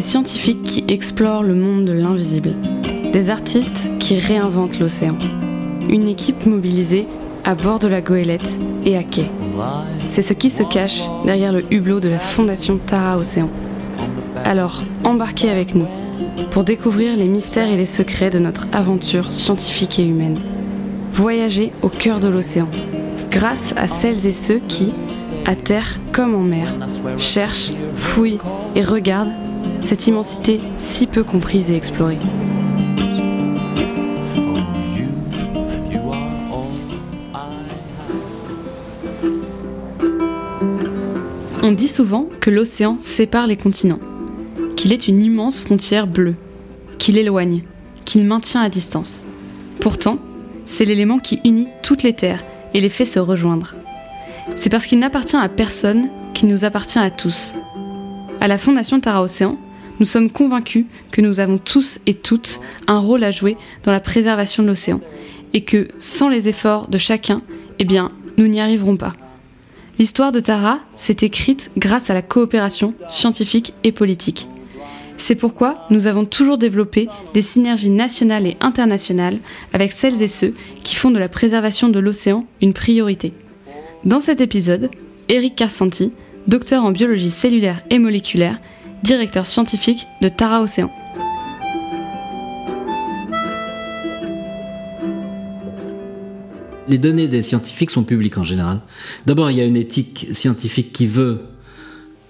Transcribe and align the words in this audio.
Des 0.00 0.06
scientifiques 0.06 0.62
qui 0.62 0.84
explorent 0.88 1.42
le 1.42 1.54
monde 1.54 1.84
de 1.84 1.92
l'invisible. 1.92 2.54
Des 3.12 3.28
artistes 3.28 3.90
qui 3.98 4.16
réinventent 4.16 4.78
l'océan. 4.78 5.18
Une 5.90 6.08
équipe 6.08 6.46
mobilisée 6.46 7.06
à 7.44 7.54
bord 7.54 7.78
de 7.78 7.86
la 7.86 8.00
goélette 8.00 8.58
et 8.86 8.96
à 8.96 9.02
quai. 9.02 9.26
C'est 10.08 10.22
ce 10.22 10.32
qui 10.32 10.48
se 10.48 10.62
cache 10.62 11.02
derrière 11.26 11.52
le 11.52 11.70
hublot 11.70 12.00
de 12.00 12.08
la 12.08 12.18
fondation 12.18 12.78
Tara 12.78 13.18
Océan. 13.18 13.50
Alors, 14.42 14.82
embarquez 15.04 15.50
avec 15.50 15.74
nous 15.74 15.86
pour 16.50 16.64
découvrir 16.64 17.14
les 17.14 17.28
mystères 17.28 17.68
et 17.68 17.76
les 17.76 17.84
secrets 17.84 18.30
de 18.30 18.38
notre 18.38 18.68
aventure 18.72 19.30
scientifique 19.30 19.98
et 19.98 20.06
humaine. 20.06 20.38
Voyager 21.12 21.72
au 21.82 21.90
cœur 21.90 22.20
de 22.20 22.28
l'océan, 22.28 22.68
grâce 23.30 23.74
à 23.76 23.86
celles 23.86 24.26
et 24.26 24.32
ceux 24.32 24.60
qui, 24.66 24.92
à 25.44 25.54
terre 25.54 26.00
comme 26.10 26.34
en 26.34 26.42
mer, 26.42 26.74
cherchent, 27.18 27.74
fouillent 27.96 28.40
et 28.74 28.82
regardent 28.82 29.34
cette 29.80 30.06
immensité 30.06 30.60
si 30.76 31.06
peu 31.06 31.24
comprise 31.24 31.70
et 31.70 31.76
explorée. 31.76 32.18
On 41.62 41.72
dit 41.72 41.88
souvent 41.88 42.26
que 42.40 42.50
l'océan 42.50 42.98
sépare 42.98 43.46
les 43.46 43.56
continents, 43.56 44.00
qu'il 44.76 44.92
est 44.92 45.08
une 45.08 45.22
immense 45.22 45.60
frontière 45.60 46.06
bleue, 46.06 46.34
qu'il 46.98 47.18
éloigne, 47.18 47.62
qu'il 48.04 48.24
maintient 48.24 48.62
à 48.62 48.68
distance. 48.68 49.24
Pourtant, 49.80 50.18
c'est 50.66 50.84
l'élément 50.84 51.18
qui 51.18 51.40
unit 51.44 51.68
toutes 51.82 52.02
les 52.02 52.12
terres 52.12 52.42
et 52.74 52.80
les 52.80 52.88
fait 52.88 53.04
se 53.04 53.18
rejoindre. 53.18 53.74
C'est 54.56 54.70
parce 54.70 54.86
qu'il 54.86 54.98
n'appartient 54.98 55.36
à 55.36 55.48
personne 55.48 56.08
qu'il 56.34 56.48
nous 56.48 56.64
appartient 56.64 56.98
à 56.98 57.10
tous. 57.10 57.54
À 58.40 58.48
la 58.48 58.58
Fondation 58.58 58.98
Tara 59.00 59.22
Océan, 59.22 59.56
nous 60.00 60.06
sommes 60.06 60.30
convaincus 60.30 60.86
que 61.12 61.20
nous 61.20 61.38
avons 61.38 61.58
tous 61.58 62.00
et 62.06 62.14
toutes 62.14 62.58
un 62.88 62.98
rôle 62.98 63.22
à 63.22 63.30
jouer 63.30 63.56
dans 63.84 63.92
la 63.92 64.00
préservation 64.00 64.62
de 64.62 64.68
l'océan 64.68 65.00
et 65.52 65.60
que 65.60 65.88
sans 65.98 66.28
les 66.28 66.48
efforts 66.48 66.88
de 66.88 66.98
chacun, 66.98 67.42
eh 67.78 67.84
bien, 67.84 68.10
nous 68.38 68.48
n'y 68.48 68.60
arriverons 68.60 68.96
pas. 68.96 69.12
L'histoire 69.98 70.32
de 70.32 70.40
Tara 70.40 70.80
s'est 70.96 71.18
écrite 71.20 71.70
grâce 71.76 72.08
à 72.08 72.14
la 72.14 72.22
coopération 72.22 72.94
scientifique 73.08 73.74
et 73.84 73.92
politique. 73.92 74.48
C'est 75.18 75.34
pourquoi 75.34 75.86
nous 75.90 76.06
avons 76.06 76.24
toujours 76.24 76.56
développé 76.56 77.06
des 77.34 77.42
synergies 77.42 77.90
nationales 77.90 78.46
et 78.46 78.56
internationales 78.62 79.38
avec 79.74 79.92
celles 79.92 80.22
et 80.22 80.28
ceux 80.28 80.54
qui 80.82 80.94
font 80.94 81.10
de 81.10 81.18
la 81.18 81.28
préservation 81.28 81.90
de 81.90 81.98
l'océan 81.98 82.44
une 82.62 82.72
priorité. 82.72 83.34
Dans 84.04 84.20
cet 84.20 84.40
épisode, 84.40 84.90
Eric 85.28 85.56
Carsanti, 85.56 86.12
docteur 86.46 86.84
en 86.84 86.90
biologie 86.90 87.30
cellulaire 87.30 87.82
et 87.90 87.98
moléculaire, 87.98 88.58
directeur 89.02 89.46
scientifique 89.46 90.06
de 90.20 90.28
Tara 90.28 90.62
Océan. 90.62 90.90
Les 96.88 96.98
données 96.98 97.28
des 97.28 97.42
scientifiques 97.42 97.90
sont 97.90 98.02
publiques 98.02 98.36
en 98.36 98.44
général. 98.44 98.80
D'abord, 99.24 99.50
il 99.50 99.56
y 99.56 99.60
a 99.60 99.64
une 99.64 99.76
éthique 99.76 100.26
scientifique 100.32 100.92
qui 100.92 101.06
veut 101.06 101.40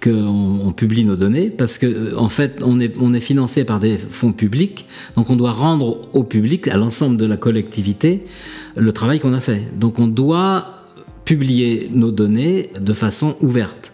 qu'on 0.02 0.72
publie 0.76 1.04
nos 1.04 1.16
données 1.16 1.50
parce 1.50 1.78
que 1.78 1.86
euh, 1.86 2.18
en 2.18 2.28
fait 2.28 2.62
on 2.64 2.80
est, 2.80 3.20
financé 3.20 3.64
par 3.64 3.80
des 3.80 3.98
fonds 3.98 4.32
publics 4.32 4.86
donc 5.14 5.28
on 5.28 5.36
doit 5.36 5.52
rendre 5.52 6.08
au 6.14 6.24
public 6.24 6.68
à 6.68 6.78
l'ensemble 6.78 7.18
de 7.18 7.26
la 7.26 7.36
collectivité 7.36 8.24
le 8.76 8.92
travail 8.92 9.20
qu'on 9.20 9.34
a 9.34 9.40
fait 9.40 9.66
donc 9.78 9.98
on 9.98 10.06
doit 10.06 10.86
publier 11.26 11.88
nos 11.92 12.10
données 12.10 12.70
de 12.80 12.92
façon 12.94 13.36
ouverte 13.40 13.89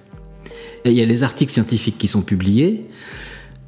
il 0.90 0.96
y 0.96 1.02
a 1.02 1.06
les 1.06 1.22
articles 1.22 1.52
scientifiques 1.52 1.98
qui 1.98 2.08
sont 2.08 2.22
publiés 2.22 2.86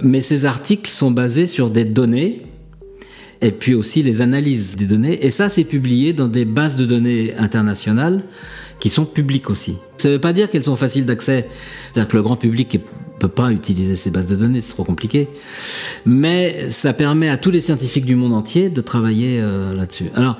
mais 0.03 0.21
ces 0.21 0.45
articles 0.45 0.91
sont 0.91 1.11
basés 1.11 1.47
sur 1.47 1.71
des 1.71 1.85
données 1.85 2.43
et 3.41 3.53
puis 3.53 3.75
aussi 3.75 4.03
les 4.03 4.21
analyses 4.21 4.77
des 4.77 4.87
données. 4.87 5.25
Et 5.25 5.31
ça 5.31 5.49
c'est 5.49 5.65
publié 5.65 6.12
dans 6.12 6.28
des 6.28 6.45
bases 6.45 6.77
de 6.77 6.84
données 6.84 7.34
internationales 7.37 8.25
qui 8.81 8.91
sont 8.91 9.05
publiques 9.05 9.50
aussi. 9.50 9.77
Ça 9.97 10.09
ne 10.09 10.15
veut 10.15 10.21
pas 10.21 10.33
dire 10.33 10.50
qu'elles 10.50 10.65
sont 10.65 10.77
faciles 10.77 11.06
d'accès. 11.06 11.49
C'est-à-dire 11.93 12.09
que 12.09 12.16
le 12.16 12.22
grand 12.22 12.37
public 12.37 12.75
ne 12.75 12.78
peut 13.19 13.28
pas 13.28 13.50
utiliser 13.50 13.97
ces 13.97 14.11
bases 14.11 14.28
de 14.28 14.37
données, 14.37 14.61
c'est 14.61 14.72
trop 14.72 14.84
compliqué. 14.84 15.28
Mais 16.06 16.71
ça 16.71 16.93
permet 16.93 17.28
à 17.28 17.37
tous 17.37 17.50
les 17.50 17.61
scientifiques 17.61 18.05
du 18.05 18.15
monde 18.15 18.33
entier 18.33 18.71
de 18.71 18.81
travailler 18.81 19.41
euh, 19.41 19.75
là-dessus. 19.75 20.06
Alors, 20.15 20.39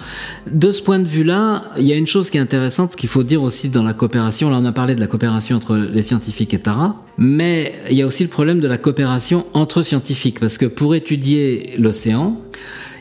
de 0.49 0.71
ce 0.71 0.81
point 0.81 1.00
de 1.00 1.04
vue-là, 1.04 1.65
il 1.76 1.87
y 1.87 1.93
a 1.93 1.97
une 1.97 2.06
chose 2.06 2.31
qui 2.31 2.37
est 2.37 2.41
intéressante 2.41 2.94
qu'il 2.94 3.09
faut 3.09 3.25
dire 3.25 3.43
aussi 3.43 3.69
dans 3.69 3.82
la 3.82 3.94
coopération. 3.94 4.49
Là, 4.50 4.59
on 4.60 4.65
a 4.65 4.72
parlé 4.72 4.94
de 4.94 5.00
la 5.00 5.09
coopération 5.09 5.56
entre 5.56 5.76
les 5.76 6.03
scientifiques 6.05 6.55
et 6.55 6.60
Tara, 6.60 7.03
mais 7.16 7.75
il 7.91 7.97
y 7.97 8.03
a 8.03 8.06
aussi 8.06 8.22
le 8.22 8.31
problème 8.31 8.60
de 8.60 8.69
la 8.69 8.78
coopération 8.78 9.47
entre 9.55 9.82
scientifiques, 9.82 10.38
parce 10.38 10.56
que 10.56 10.66
pour 10.66 10.94
étudier 10.94 11.75
l'océan, 11.78 12.41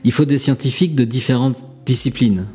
il 0.04 0.12
faut 0.12 0.26
des 0.26 0.38
scientifiques 0.38 0.96
de 0.96 1.04
différentes 1.04 1.58
disciplines. 1.88 2.48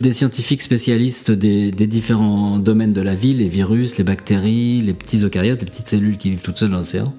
Des 0.00 0.12
scientifiques 0.12 0.62
spécialistes 0.62 1.32
des, 1.32 1.72
différents 1.72 2.58
domaines 2.58 2.92
de 2.92 3.02
la 3.02 3.16
vie, 3.16 3.34
les 3.34 3.48
virus, 3.48 3.98
les 3.98 4.04
bactéries, 4.04 4.80
les 4.80 4.94
petits 4.94 5.24
eucaryotes, 5.24 5.60
les 5.60 5.66
petites 5.66 5.88
cellules 5.88 6.16
qui 6.18 6.30
vivent 6.30 6.42
toutes 6.42 6.56
seules 6.56 6.70
dans 6.70 6.78
l'océan. 6.78 7.12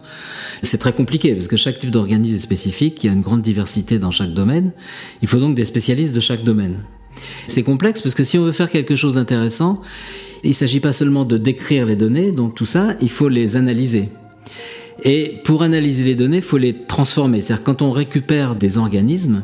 C'est 0.63 0.77
très 0.77 0.93
compliqué 0.93 1.35
parce 1.35 1.49
que 1.49 1.57
chaque 1.57 1.77
type 1.77 1.91
d'organisme 1.91 2.35
est 2.35 2.39
spécifique, 2.39 3.03
il 3.03 3.07
y 3.07 3.09
a 3.09 3.13
une 3.13 3.21
grande 3.21 3.41
diversité 3.41 3.99
dans 3.99 4.11
chaque 4.11 4.33
domaine. 4.33 4.71
Il 5.21 5.27
faut 5.27 5.39
donc 5.39 5.55
des 5.55 5.65
spécialistes 5.65 6.15
de 6.15 6.21
chaque 6.21 6.43
domaine. 6.43 6.83
C'est 7.47 7.63
complexe 7.63 8.01
parce 8.01 8.15
que 8.15 8.23
si 8.23 8.37
on 8.37 8.43
veut 8.43 8.53
faire 8.53 8.69
quelque 8.69 8.95
chose 8.95 9.15
d'intéressant, 9.15 9.81
il 10.43 10.51
ne 10.51 10.55
s'agit 10.55 10.79
pas 10.79 10.93
seulement 10.93 11.25
de 11.25 11.37
décrire 11.37 11.85
les 11.85 11.97
données, 11.97 12.31
donc 12.31 12.55
tout 12.55 12.65
ça, 12.65 12.95
il 13.01 13.09
faut 13.09 13.27
les 13.27 13.57
analyser. 13.57 14.09
Et 15.03 15.41
pour 15.43 15.63
analyser 15.63 16.05
les 16.05 16.15
données, 16.15 16.37
il 16.37 16.43
faut 16.43 16.57
les 16.57 16.73
transformer. 16.73 17.41
C'est-à-dire 17.41 17.63
quand 17.63 17.81
on 17.81 17.91
récupère 17.91 18.55
des 18.55 18.77
organismes, 18.77 19.43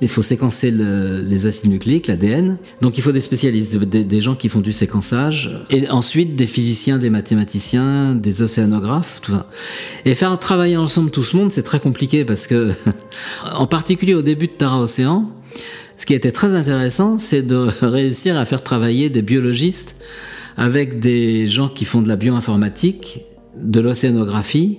il 0.00 0.08
faut 0.08 0.22
séquencer 0.22 0.70
les 0.70 1.46
acides 1.46 1.70
nucléiques, 1.70 2.06
l'ADN. 2.08 2.58
Donc 2.80 2.98
il 2.98 3.02
faut 3.02 3.12
des 3.12 3.20
spécialistes, 3.20 3.76
des, 3.76 4.20
gens 4.20 4.34
qui 4.34 4.48
font 4.48 4.60
du 4.60 4.72
séquençage, 4.72 5.50
et 5.70 5.88
ensuite 5.88 6.36
des 6.36 6.46
physiciens, 6.46 6.98
des 6.98 7.10
mathématiciens, 7.10 8.14
des 8.14 8.42
océanographes, 8.42 9.20
tout 9.22 9.32
ça. 9.32 9.48
Et 10.04 10.14
faire 10.14 10.38
travailler 10.38 10.76
ensemble 10.76 11.10
tout 11.10 11.22
ce 11.22 11.36
monde, 11.36 11.52
c'est 11.52 11.62
très 11.62 11.80
compliqué 11.80 12.24
parce 12.24 12.46
que, 12.46 12.72
en 13.54 13.66
particulier 13.66 14.14
au 14.14 14.22
début 14.22 14.48
de 14.48 14.52
Tara 14.52 14.80
Océan, 14.80 15.30
ce 15.96 16.06
qui 16.06 16.14
était 16.14 16.32
très 16.32 16.54
intéressant, 16.54 17.18
c'est 17.18 17.42
de 17.42 17.68
réussir 17.80 18.36
à 18.36 18.44
faire 18.44 18.62
travailler 18.62 19.10
des 19.10 19.22
biologistes 19.22 19.96
avec 20.56 21.00
des 21.00 21.46
gens 21.46 21.68
qui 21.68 21.84
font 21.84 22.02
de 22.02 22.08
la 22.08 22.16
bioinformatique, 22.16 23.20
de 23.56 23.80
l'océanographie, 23.80 24.78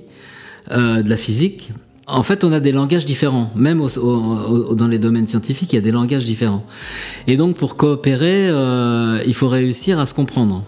euh, 0.72 1.02
de 1.02 1.10
la 1.10 1.18
physique, 1.18 1.72
en 2.08 2.24
fait, 2.24 2.44
on 2.44 2.52
a 2.52 2.60
des 2.60 2.72
langages 2.72 3.06
différents. 3.06 3.52
Même 3.56 3.80
dans 3.80 4.88
les 4.88 5.00
domaines 5.00 5.28
scientifiques, 5.28 5.74
il 5.74 5.76
y 5.76 5.80
a 5.80 5.82
des 5.82 5.92
langages 5.92 6.26
différents. 6.26 6.66
Et 7.28 7.36
donc, 7.36 7.58
pour 7.58 7.78
coopérer, 7.78 8.50
euh, 8.50 9.24
il 9.26 9.34
faut 9.34 9.48
réussir 9.48 10.00
à 10.00 10.06
se 10.06 10.14
comprendre. 10.14 10.64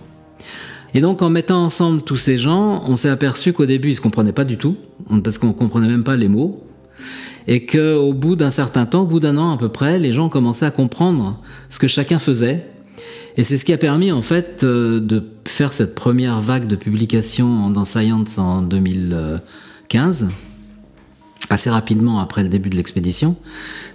Et 0.93 1.01
donc, 1.01 1.21
en 1.21 1.29
mettant 1.29 1.63
ensemble 1.63 2.01
tous 2.01 2.17
ces 2.17 2.37
gens, 2.37 2.81
on 2.87 2.95
s'est 2.95 3.09
aperçu 3.09 3.53
qu'au 3.53 3.65
début, 3.65 3.89
ils 3.89 3.95
se 3.95 4.01
comprenaient 4.01 4.31
pas 4.31 4.45
du 4.45 4.57
tout, 4.57 4.77
parce 5.23 5.37
qu'on 5.37 5.53
comprenait 5.53 5.89
même 5.89 6.03
pas 6.03 6.15
les 6.15 6.27
mots. 6.27 6.63
Et 7.45 7.65
qu'au 7.65 8.13
bout 8.13 8.35
d'un 8.35 8.51
certain 8.51 8.85
temps, 8.85 9.03
au 9.03 9.05
bout 9.05 9.19
d'un 9.19 9.37
an 9.37 9.51
à 9.51 9.57
peu 9.57 9.69
près, 9.69 9.99
les 9.99 10.13
gens 10.13 10.29
commençaient 10.29 10.65
à 10.65 10.71
comprendre 10.71 11.39
ce 11.69 11.79
que 11.79 11.87
chacun 11.87 12.19
faisait. 12.19 12.65
Et 13.37 13.43
c'est 13.43 13.57
ce 13.57 13.63
qui 13.63 13.73
a 13.73 13.77
permis, 13.77 14.11
en 14.11 14.23
fait, 14.23 14.63
euh, 14.63 14.99
de 14.99 15.23
faire 15.47 15.71
cette 15.71 15.93
première 15.93 16.41
vague 16.41 16.65
de 16.65 16.75
publications 16.75 17.69
dans 17.69 17.85
Science 17.85 18.39
en 18.39 18.63
2015 18.63 20.29
assez 21.49 21.69
rapidement 21.69 22.19
après 22.19 22.43
le 22.43 22.49
début 22.49 22.69
de 22.69 22.75
l'expédition, 22.75 23.35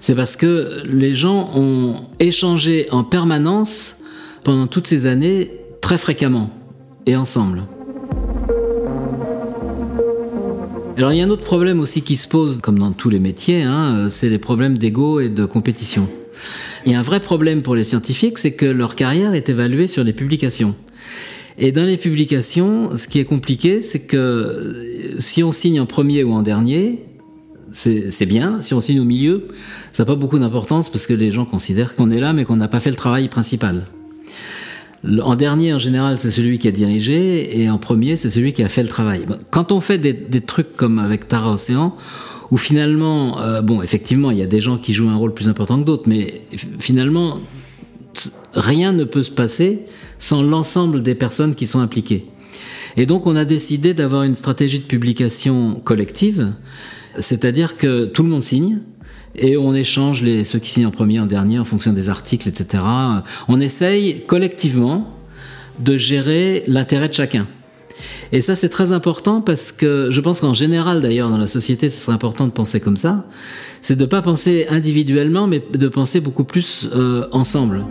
c'est 0.00 0.14
parce 0.14 0.36
que 0.36 0.82
les 0.84 1.14
gens 1.14 1.50
ont 1.54 1.96
échangé 2.18 2.88
en 2.90 3.04
permanence 3.04 3.96
pendant 4.44 4.66
toutes 4.66 4.86
ces 4.86 5.06
années 5.06 5.50
très 5.80 5.98
fréquemment 5.98 6.50
et 7.06 7.16
ensemble. 7.16 7.62
Alors 10.96 11.12
il 11.12 11.18
y 11.18 11.22
a 11.22 11.24
un 11.24 11.30
autre 11.30 11.44
problème 11.44 11.80
aussi 11.80 12.02
qui 12.02 12.16
se 12.16 12.28
pose, 12.28 12.58
comme 12.58 12.78
dans 12.78 12.92
tous 12.92 13.10
les 13.10 13.18
métiers, 13.18 13.62
hein, 13.62 14.08
c'est 14.10 14.28
les 14.28 14.38
problèmes 14.38 14.78
d'ego 14.78 15.20
et 15.20 15.30
de 15.30 15.46
compétition. 15.46 16.08
Il 16.84 16.92
y 16.92 16.94
a 16.94 16.98
un 16.98 17.02
vrai 17.02 17.20
problème 17.20 17.62
pour 17.62 17.74
les 17.74 17.84
scientifiques, 17.84 18.38
c'est 18.38 18.52
que 18.52 18.66
leur 18.66 18.94
carrière 18.94 19.34
est 19.34 19.48
évaluée 19.48 19.86
sur 19.86 20.04
les 20.04 20.12
publications. 20.12 20.74
Et 21.58 21.72
dans 21.72 21.84
les 21.84 21.96
publications, 21.96 22.96
ce 22.96 23.08
qui 23.08 23.20
est 23.20 23.24
compliqué, 23.24 23.80
c'est 23.80 24.06
que 24.06 25.14
si 25.18 25.42
on 25.42 25.52
signe 25.52 25.80
en 25.80 25.86
premier 25.86 26.24
ou 26.24 26.32
en 26.32 26.42
dernier, 26.42 27.04
c'est 27.72 28.26
bien. 28.26 28.60
Si 28.60 28.74
on 28.74 28.80
signe 28.80 29.00
au 29.00 29.04
milieu, 29.04 29.48
ça 29.92 30.02
n'a 30.02 30.06
pas 30.06 30.14
beaucoup 30.14 30.38
d'importance 30.38 30.88
parce 30.88 31.06
que 31.06 31.14
les 31.14 31.32
gens 31.32 31.44
considèrent 31.44 31.96
qu'on 31.96 32.10
est 32.10 32.20
là 32.20 32.32
mais 32.32 32.44
qu'on 32.44 32.56
n'a 32.56 32.68
pas 32.68 32.80
fait 32.80 32.90
le 32.90 32.96
travail 32.96 33.28
principal. 33.28 33.86
En 35.22 35.34
dernier, 35.34 35.74
en 35.74 35.78
général, 35.78 36.20
c'est 36.20 36.30
celui 36.30 36.60
qui 36.60 36.68
a 36.68 36.70
dirigé, 36.70 37.60
et 37.60 37.68
en 37.68 37.78
premier, 37.78 38.14
c'est 38.14 38.30
celui 38.30 38.52
qui 38.52 38.62
a 38.62 38.68
fait 38.68 38.84
le 38.84 38.88
travail. 38.88 39.26
Quand 39.50 39.72
on 39.72 39.80
fait 39.80 39.98
des, 39.98 40.40
trucs 40.40 40.76
comme 40.76 41.00
avec 41.00 41.26
Tara 41.26 41.52
Océan, 41.52 41.96
où 42.52 42.56
finalement, 42.56 43.40
euh, 43.40 43.62
bon, 43.62 43.82
effectivement, 43.82 44.30
il 44.30 44.38
y 44.38 44.42
a 44.42 44.46
des 44.46 44.60
gens 44.60 44.78
qui 44.78 44.94
jouent 44.94 45.08
un 45.08 45.16
rôle 45.16 45.34
plus 45.34 45.48
important 45.48 45.80
que 45.80 45.84
d'autres, 45.84 46.08
mais 46.08 46.42
finalement, 46.78 47.38
rien 48.54 48.92
ne 48.92 49.02
peut 49.02 49.24
se 49.24 49.32
passer 49.32 49.80
sans 50.20 50.42
l'ensemble 50.42 51.02
des 51.02 51.16
personnes 51.16 51.56
qui 51.56 51.66
sont 51.66 51.80
impliquées. 51.80 52.26
Et 52.96 53.06
donc 53.06 53.26
on 53.26 53.36
a 53.36 53.44
décidé 53.44 53.94
d'avoir 53.94 54.22
une 54.22 54.36
stratégie 54.36 54.78
de 54.78 54.84
publication 54.84 55.80
collective, 55.82 56.52
c'est-à-dire 57.18 57.76
que 57.76 58.06
tout 58.06 58.22
le 58.22 58.28
monde 58.28 58.42
signe, 58.42 58.78
et 59.34 59.56
on 59.56 59.74
échange 59.74 60.22
les, 60.22 60.44
ceux 60.44 60.58
qui 60.58 60.70
signent 60.70 60.86
en 60.86 60.90
premier, 60.90 61.18
en 61.20 61.26
dernier, 61.26 61.58
en 61.58 61.64
fonction 61.64 61.92
des 61.92 62.08
articles, 62.08 62.48
etc. 62.48 62.82
On 63.48 63.60
essaye 63.60 64.24
collectivement 64.26 65.16
de 65.78 65.96
gérer 65.96 66.64
l'intérêt 66.66 67.08
de 67.08 67.14
chacun. 67.14 67.46
Et 68.32 68.40
ça, 68.40 68.56
c'est 68.56 68.68
très 68.68 68.92
important 68.92 69.40
parce 69.40 69.72
que 69.72 70.08
je 70.10 70.20
pense 70.20 70.40
qu'en 70.40 70.54
général, 70.54 71.00
d'ailleurs, 71.00 71.30
dans 71.30 71.38
la 71.38 71.46
société, 71.46 71.88
ce 71.88 72.04
serait 72.04 72.12
important 72.12 72.46
de 72.46 72.52
penser 72.52 72.80
comme 72.80 72.96
ça. 72.96 73.26
C'est 73.80 73.96
de 73.96 74.02
ne 74.02 74.06
pas 74.06 74.22
penser 74.22 74.66
individuellement, 74.68 75.46
mais 75.46 75.62
de 75.72 75.88
penser 75.88 76.20
beaucoup 76.20 76.44
plus 76.44 76.88
euh, 76.94 77.26
ensemble. 77.32 77.84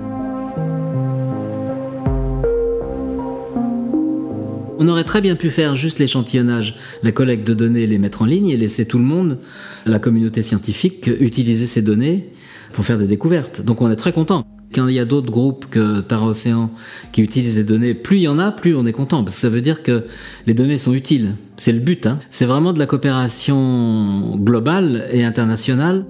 On 4.83 4.88
aurait 4.88 5.04
très 5.04 5.22
bien 5.22 5.36
pu 5.36 5.51
faire 5.51 5.75
juste 5.75 6.00
l'échantillonnage, 6.00 6.75
la 7.04 7.12
collecte 7.12 7.45
de 7.45 7.54
données, 7.54 7.86
les 7.86 8.00
mettre 8.00 8.24
en 8.24 8.25
ligne 8.25 8.50
et 8.50 8.57
laisser 8.57 8.88
tout 8.88 8.98
le 8.98 9.04
monde, 9.04 9.38
la 9.86 10.00
communauté 10.00 10.42
scientifique, 10.42 11.07
utiliser 11.19 11.68
ces 11.68 11.83
données 11.83 12.33
pour 12.74 12.83
faire 12.83 12.98
des 12.98 13.06
découvertes. 13.06 13.62
Donc 13.62 13.83
on 13.83 13.92
est 13.92 13.95
très 13.95 14.12
content. 14.12 14.44
Quand 14.74 14.88
il 14.88 14.95
y 14.95 15.00
a 15.00 15.06
d'autres 15.06 15.30
groupes 15.30 15.68
que 15.69 16.00
Tara 16.00 16.25
Océan 16.25 16.72
qui 17.12 17.22
utilisent 17.22 17.57
les 17.57 17.63
données, 17.63 17.94
plus 17.94 18.18
il 18.18 18.22
y 18.24 18.28
en 18.28 18.39
a, 18.39 18.51
plus 18.51 18.75
on 18.75 18.88
est 18.88 18.92
content. 18.92 19.24
Parce 19.24 19.36
que 19.36 19.42
ça 19.42 19.50
veut 19.50 19.62
dire 19.62 19.83
que 19.83 20.06
les 20.48 20.56
données 20.56 20.80
sont 20.80 20.95
utiles. 20.95 21.36
C'est 21.57 21.74
le 21.74 21.80
but. 21.80 22.07
Hein. 22.07 22.18
C'est 22.31 22.45
vraiment 22.45 22.74
de 22.74 22.80
la 22.80 22.88
coopération 22.88 24.36
globale 24.38 25.06
et 25.13 25.24
internationale. 25.24 26.07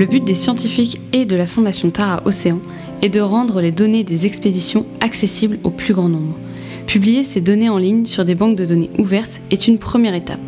Le 0.00 0.06
but 0.06 0.24
des 0.24 0.34
scientifiques 0.34 0.98
et 1.12 1.26
de 1.26 1.36
la 1.36 1.46
Fondation 1.46 1.90
Tara 1.90 2.22
Océan 2.24 2.62
est 3.02 3.10
de 3.10 3.20
rendre 3.20 3.60
les 3.60 3.70
données 3.70 4.02
des 4.02 4.24
expéditions 4.24 4.86
accessibles 5.02 5.58
au 5.62 5.68
plus 5.68 5.92
grand 5.92 6.08
nombre. 6.08 6.38
Publier 6.86 7.22
ces 7.22 7.42
données 7.42 7.68
en 7.68 7.76
ligne 7.76 8.06
sur 8.06 8.24
des 8.24 8.34
banques 8.34 8.56
de 8.56 8.64
données 8.64 8.88
ouvertes 8.96 9.42
est 9.50 9.68
une 9.68 9.76
première 9.76 10.14
étape. 10.14 10.40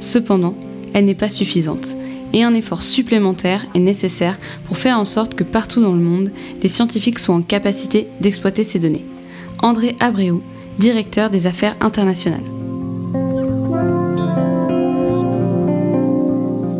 Cependant, 0.00 0.54
elle 0.94 1.04
n'est 1.04 1.14
pas 1.14 1.28
suffisante 1.28 1.88
et 2.32 2.42
un 2.42 2.54
effort 2.54 2.82
supplémentaire 2.82 3.66
est 3.74 3.80
nécessaire 3.80 4.38
pour 4.64 4.78
faire 4.78 4.98
en 4.98 5.04
sorte 5.04 5.34
que 5.34 5.44
partout 5.44 5.82
dans 5.82 5.92
le 5.92 6.00
monde, 6.00 6.30
des 6.62 6.68
scientifiques 6.68 7.18
soient 7.18 7.34
en 7.34 7.42
capacité 7.42 8.08
d'exploiter 8.22 8.64
ces 8.64 8.78
données. 8.78 9.04
André 9.62 9.94
Abreu, 10.00 10.40
directeur 10.78 11.28
des 11.28 11.46
affaires 11.46 11.76
internationales. 11.82 12.55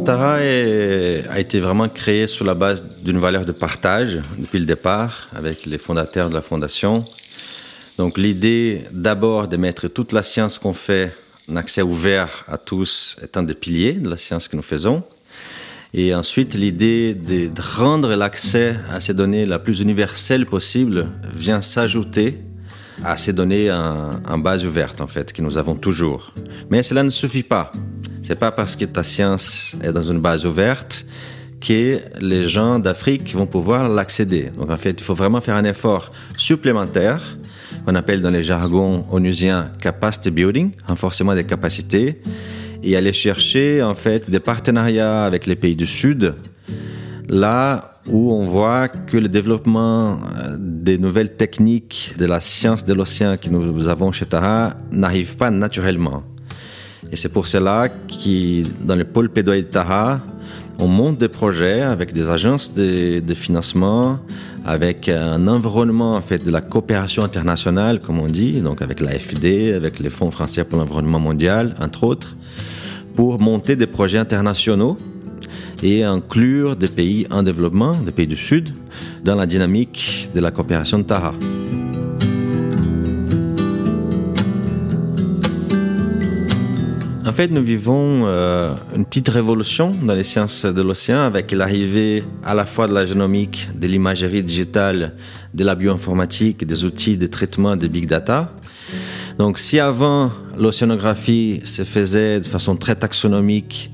Tara 0.07 0.35
a 0.35 1.41
été 1.41 1.59
vraiment 1.59 1.89
créé 1.89 2.29
sur 2.29 2.45
la 2.45 2.55
base 2.55 3.03
d'une 3.03 3.19
valeur 3.19 3.45
de 3.45 3.51
partage 3.51 4.21
depuis 4.39 4.61
le 4.61 4.65
départ 4.65 5.29
avec 5.35 5.67
les 5.67 5.79
fondateurs 5.79 6.29
de 6.29 6.35
la 6.35 6.43
fondation. 6.43 7.05
Donc 7.99 8.17
l'idée 8.17 8.83
d'abord 8.93 9.49
de 9.49 9.57
mettre 9.57 9.89
toute 9.89 10.13
la 10.13 10.23
science 10.23 10.59
qu'on 10.59 10.75
fait 10.75 11.13
en 11.51 11.57
accès 11.57 11.83
ouvert 11.83 12.45
à 12.47 12.57
tous 12.57 13.17
est 13.21 13.37
un 13.37 13.43
des 13.43 13.55
piliers 13.55 13.95
de 13.95 14.09
la 14.09 14.17
science 14.17 14.47
que 14.47 14.55
nous 14.55 14.63
faisons. 14.63 15.03
Et 15.93 16.15
ensuite, 16.15 16.55
l'idée 16.55 17.13
de 17.13 17.51
rendre 17.61 18.15
l'accès 18.15 18.77
à 18.93 19.01
ces 19.01 19.13
données 19.13 19.45
la 19.45 19.59
plus 19.59 19.81
universelle 19.81 20.47
possible 20.47 21.09
vient 21.35 21.61
s'ajouter 21.61 22.39
à 23.05 23.17
ces 23.17 23.33
données 23.33 23.71
en, 23.71 24.39
base 24.39 24.65
ouverte, 24.65 25.01
en 25.01 25.07
fait, 25.07 25.33
que 25.33 25.43
nous 25.43 25.59
avons 25.59 25.75
toujours. 25.75 26.33
Mais 26.71 26.83
cela 26.83 27.03
ne 27.03 27.11
suffit 27.11 27.43
pas. 27.43 27.73
C'est 28.23 28.39
pas 28.39 28.51
parce 28.51 28.77
que 28.77 28.85
ta 28.85 29.05
science 29.05 29.77
est 29.83 29.93
dans 29.93 30.03
une 30.03 30.21
base 30.21 30.47
ouverte 30.47 31.07
que 31.61 32.01
les 32.21 32.49
gens 32.49 32.79
d'Afrique 32.79 33.35
vont 33.35 33.47
pouvoir 33.47 33.89
l'accéder. 33.89 34.51
Donc 34.57 34.71
en 34.71 34.77
fait, 34.77 35.01
il 35.01 35.05
faut 35.05 35.15
vraiment 35.15 35.41
faire 35.41 35.57
un 35.57 35.65
effort 35.65 36.13
supplémentaire 36.37 37.39
qu'on 37.85 37.95
appelle 37.95 38.21
dans 38.21 38.31
les 38.31 38.43
jargons 38.43 39.05
onusiens 39.11 39.71
capacity 39.81 40.31
building, 40.31 40.73
renforcement 40.87 41.35
des 41.35 41.45
capacités, 41.45 42.21
et 42.83 42.97
aller 42.97 43.13
chercher 43.13 43.83
en 43.83 43.95
fait 43.95 44.31
des 44.31 44.41
partenariats 44.41 45.25
avec 45.25 45.47
les 45.47 45.57
pays 45.57 45.77
du 45.77 45.87
Sud, 45.87 46.35
là 47.29 47.96
où 48.09 48.33
on 48.33 48.47
voit 48.47 48.89
que 48.89 49.17
le 49.17 49.29
développement 49.29 50.19
euh, 50.39 50.57
des 50.59 50.99
nouvelles 50.99 51.35
techniques 51.35 52.15
de 52.19 52.27
la 52.27 52.41
science 52.41 52.85
de 52.85 52.95
l'océan 52.95 53.37
que 53.37 53.49
nous 53.49 53.89
avons 53.89 54.13
chez 54.13 54.27
Tara 54.27 54.75
n'arrive 54.91 55.37
pas 55.37 55.51
naturellement. 55.51 56.23
Et 57.13 57.17
c'est 57.17 57.29
pour 57.29 57.47
cela 57.47 57.89
que 57.89 58.63
dans 58.85 58.97
le 58.97 59.05
pôle 59.05 59.29
plaidoyer 59.29 59.63
de 59.63 59.69
Tara, 59.69 60.21
on 60.79 60.89
monte 60.89 61.19
des 61.19 61.29
projets 61.29 61.81
avec 61.81 62.13
des 62.13 62.29
agences 62.29 62.73
de, 62.73 63.35
financement, 63.35 64.19
avec 64.65 65.09
un 65.09 65.47
environnement 65.49 66.17
en 66.17 66.21
fait 66.21 66.45
de 66.45 66.51
la 66.51 66.61
coopération 66.61 67.23
internationale, 67.23 68.01
comme 68.01 68.19
on 68.19 68.29
dit, 68.29 68.61
donc 68.61 68.83
avec 68.83 69.01
l'AFD, 69.01 69.73
avec 69.75 70.01
les 70.01 70.11
fonds 70.11 70.31
français 70.31 70.65
pour 70.65 70.79
l'environnement 70.79 71.21
mondial, 71.21 71.75
entre 71.81 72.05
autres, 72.05 72.37
pour 73.15 73.41
monter 73.41 73.77
des 73.77 73.87
projets 73.87 74.19
internationaux 74.19 74.99
et 75.83 76.05
inclure 76.05 76.77
des 76.77 76.89
pays 76.89 77.27
en 77.31 77.43
développement, 77.43 77.93
des 77.93 78.13
pays 78.13 78.27
du 78.27 78.37
Sud, 78.37 78.75
dans 79.25 79.35
la 79.35 79.47
dynamique 79.47 80.31
de 80.35 80.41
la 80.41 80.51
coopération 80.51 80.99
de 80.99 81.05
Tara. 81.05 81.35
En 87.27 87.33
fait, 87.33 87.49
nous 87.49 87.63
vivons 87.63 88.23
euh, 88.25 88.73
une 88.95 89.05
petite 89.05 89.29
révolution 89.29 89.91
dans 89.91 90.15
les 90.15 90.23
sciences 90.23 90.65
de 90.65 90.81
l'océan 90.81 91.19
avec 91.19 91.51
l'arrivée 91.51 92.23
à 92.45 92.55
la 92.55 92.65
fois 92.65 92.87
de 92.87 92.95
la 92.95 93.05
génomique, 93.05 93.69
de 93.75 93.89
l'imagerie 93.89 94.45
digitale, 94.45 95.15
de 95.53 95.65
la 95.65 95.75
bioinformatique, 95.75 96.65
des 96.65 96.85
outils 96.85 97.19
de 97.19 97.27
traitement 97.27 97.77
de 97.77 97.89
big 97.89 98.07
data. 98.07 98.53
Donc, 99.39 99.59
si 99.59 99.81
avant 99.81 100.31
l'océanographie 100.57 101.61
se 101.65 101.83
faisait 101.83 102.41
de 102.41 102.47
façon 102.47 102.77
très 102.77 102.95
taxonomique, 102.95 103.91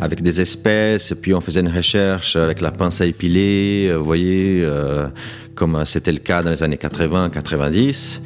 avec 0.00 0.22
des 0.22 0.40
espèces, 0.40 1.14
puis 1.20 1.34
on 1.34 1.40
faisait 1.40 1.60
une 1.60 1.68
recherche 1.68 2.36
avec 2.36 2.60
la 2.60 2.70
pince 2.70 3.00
à 3.00 3.06
épiler, 3.06 3.92
vous 3.96 4.04
voyez, 4.04 4.62
euh, 4.62 5.08
comme 5.54 5.84
c'était 5.84 6.12
le 6.12 6.18
cas 6.18 6.42
dans 6.42 6.50
les 6.50 6.62
années 6.62 6.76
80-90. 6.76 8.20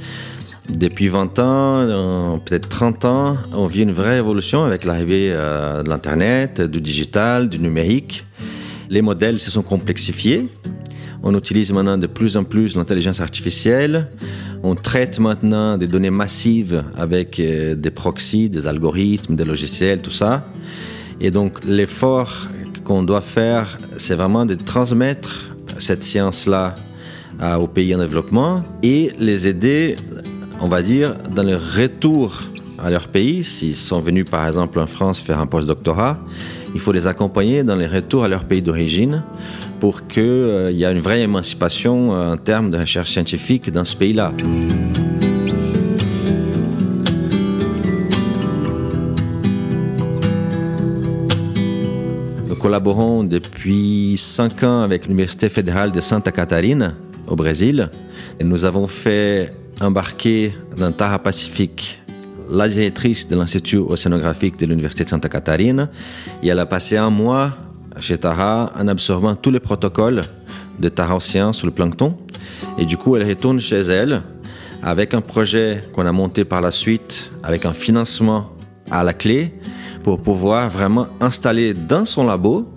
Depuis 0.69 1.09
20 1.09 1.39
ans, 1.41 2.39
peut-être 2.45 2.69
30 2.69 3.05
ans, 3.05 3.37
on 3.53 3.67
vit 3.67 3.83
une 3.83 3.93
vraie 3.93 4.19
évolution 4.19 4.65
avec 4.65 4.85
l'arrivée 4.85 5.33
euh, 5.33 5.83
de 5.83 5.89
l'Internet, 5.89 6.61
du 6.61 6.81
digital, 6.81 7.49
du 7.49 7.59
numérique. 7.59 8.25
Les 8.89 9.03
modèles 9.03 9.41
se 9.41 9.51
sont 9.51 9.63
complexifiés. 9.63 10.49
On 11.25 11.37
utilise 11.37 11.73
maintenant 11.73 11.99
de 11.99 12.07
plus 12.07 12.37
en 12.37 12.45
plus 12.45 12.77
l'intelligence 12.77 13.21
artificielle. 13.21 14.09
On 14.62 14.75
traite 14.75 15.19
maintenant 15.19 15.79
des 15.79 15.87
données 15.87 16.11
massives 16.11 16.85
avec 16.97 17.41
euh, 17.41 17.75
des 17.75 17.91
proxys, 17.91 18.49
des 18.49 18.67
algorithmes, 18.67 19.35
des 19.35 19.45
logiciels, 19.45 20.00
tout 20.00 20.11
ça. 20.11 20.47
Et 21.23 21.31
donc 21.31 21.64
l'effort 21.64 22.49
qu'on 22.85 23.02
doit 23.02 23.23
faire, 23.23 23.79
c'est 23.97 24.14
vraiment 24.14 24.45
de 24.45 24.55
transmettre 24.55 25.50
cette 25.79 26.05
science-là 26.05 26.75
euh, 27.41 27.57
aux 27.57 27.69
pays 27.69 27.95
en 27.95 27.99
développement 27.99 28.62
et 28.83 29.12
les 29.19 29.47
aider 29.47 29.97
on 30.62 30.69
va 30.69 30.81
dire, 30.81 31.17
dans 31.35 31.43
le 31.43 31.57
retour 31.57 32.41
à 32.79 32.88
leur 32.88 33.09
pays, 33.09 33.43
s'ils 33.43 33.76
sont 33.76 33.99
venus 33.99 34.25
par 34.25 34.47
exemple 34.47 34.79
en 34.79 34.87
France 34.87 35.19
faire 35.19 35.41
un 35.41 35.47
post-doctorat, 35.47 36.19
il 36.73 36.81
faut 36.81 36.93
les 36.93 37.09
accompagner 37.09 37.64
dans 37.64 37.75
les 37.75 37.88
retours 37.88 38.25
à 38.25 38.29
leur 38.29 38.45
pays 38.45 38.62
d'origine 38.62 39.25
pour 39.81 40.07
qu'il 40.07 40.23
euh, 40.23 40.71
y 40.71 40.85
ait 40.85 40.93
une 40.93 41.00
vraie 41.00 41.23
émancipation 41.23 42.14
euh, 42.14 42.35
en 42.35 42.37
termes 42.37 42.71
de 42.71 42.79
recherche 42.79 43.11
scientifique 43.11 43.71
dans 43.73 43.85
ce 43.85 43.97
pays-là. 43.97 44.33
Collaborons 52.62 53.25
depuis 53.25 54.14
cinq 54.16 54.62
ans 54.62 54.83
avec 54.83 55.07
l'Université 55.07 55.49
fédérale 55.49 55.90
de 55.90 56.00
Santa 56.00 56.31
Catarina 56.31 56.95
au 57.26 57.35
Brésil. 57.35 57.90
Et 58.38 58.45
nous 58.45 58.64
avons 58.64 58.87
fait 58.87 59.52
embarqué 59.81 60.54
dans 60.76 60.92
Taha 60.92 61.19
Pacifique 61.19 62.00
la 62.49 62.69
directrice 62.69 63.26
de 63.26 63.35
l'Institut 63.35 63.78
océanographique 63.78 64.61
de 64.61 64.66
l'Université 64.66 65.02
de 65.02 65.09
Santa 65.09 65.28
Catarina 65.28 65.90
et 66.40 66.49
elle 66.49 66.61
a 66.61 66.66
passé 66.66 66.97
un 66.97 67.11
mois 67.11 67.57
chez 67.99 68.16
Taha 68.16 68.73
en 68.78 68.87
absorbant 68.87 69.35
tous 69.35 69.50
les 69.50 69.59
protocoles 69.59 70.23
de 70.78 70.88
Taha 70.88 71.16
Océan 71.16 71.52
sur 71.52 71.66
le 71.66 71.73
plancton. 71.73 72.16
Et 72.78 72.85
du 72.85 72.97
coup, 72.97 73.16
elle 73.16 73.28
retourne 73.28 73.59
chez 73.59 73.81
elle 73.81 74.23
avec 74.85 75.14
un 75.14 75.21
projet 75.21 75.83
qu'on 75.92 76.07
a 76.07 76.12
monté 76.12 76.45
par 76.45 76.61
la 76.61 76.71
suite, 76.71 77.33
avec 77.42 77.66
un 77.66 77.73
financement 77.73 78.52
à 78.88 79.02
la 79.02 79.14
clé, 79.14 79.52
pour 80.02 80.21
pouvoir 80.21 80.68
vraiment 80.68 81.06
installer 81.21 81.75
dans 81.75 82.04
son 82.04 82.26
labo 82.26 82.68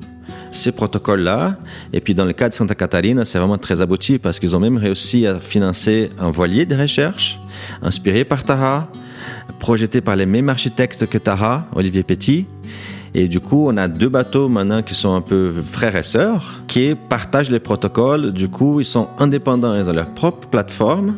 ces 0.51 0.72
protocoles-là. 0.72 1.58
Et 1.94 2.00
puis 2.01 2.15
dans 2.15 2.25
le 2.25 2.34
cas 2.34 2.50
de 2.50 2.53
Santa 2.53 2.75
Catarina, 2.75 3.25
c'est 3.25 3.38
vraiment 3.38 3.58
très 3.58 3.82
abouti 3.82 4.20
parce 4.20 4.39
qu'ils 4.39 4.55
ont 4.55 4.60
même 4.60 4.77
réussi 4.77 5.27
à 5.27 5.39
financer 5.39 6.12
un 6.20 6.32
voilier 6.32 6.65
de 6.65 6.75
recherche 6.75 7.39
inspiré 7.82 8.24
par 8.24 8.44
Taha, 8.44 8.89
projeté 9.60 10.01
par 10.01 10.15
les 10.15 10.25
mêmes 10.25 10.50
architectes 10.50 11.08
que 11.08 11.17
Taha, 11.17 11.67
Olivier 11.75 12.03
Petit. 12.03 12.46
Et 13.17 13.29
du 13.29 13.39
coup, 13.39 13.65
on 13.69 13.77
a 13.77 13.88
deux 13.88 14.10
bateaux 14.10 14.50
maintenant 14.50 14.81
qui 14.81 14.93
sont 14.93 15.15
un 15.15 15.22
peu 15.22 15.50
frères 15.53 15.95
et 15.95 16.03
sœurs, 16.03 16.60
qui 16.67 16.93
partagent 16.95 17.50
les 17.50 17.62
protocoles. 17.62 18.34
Du 18.34 18.50
coup, 18.50 18.81
ils 18.81 18.86
sont 18.86 19.07
indépendants, 19.17 19.74
ils 19.74 19.89
ont 19.89 19.93
leur 19.93 20.10
propre 20.13 20.50
plateforme. 20.50 21.15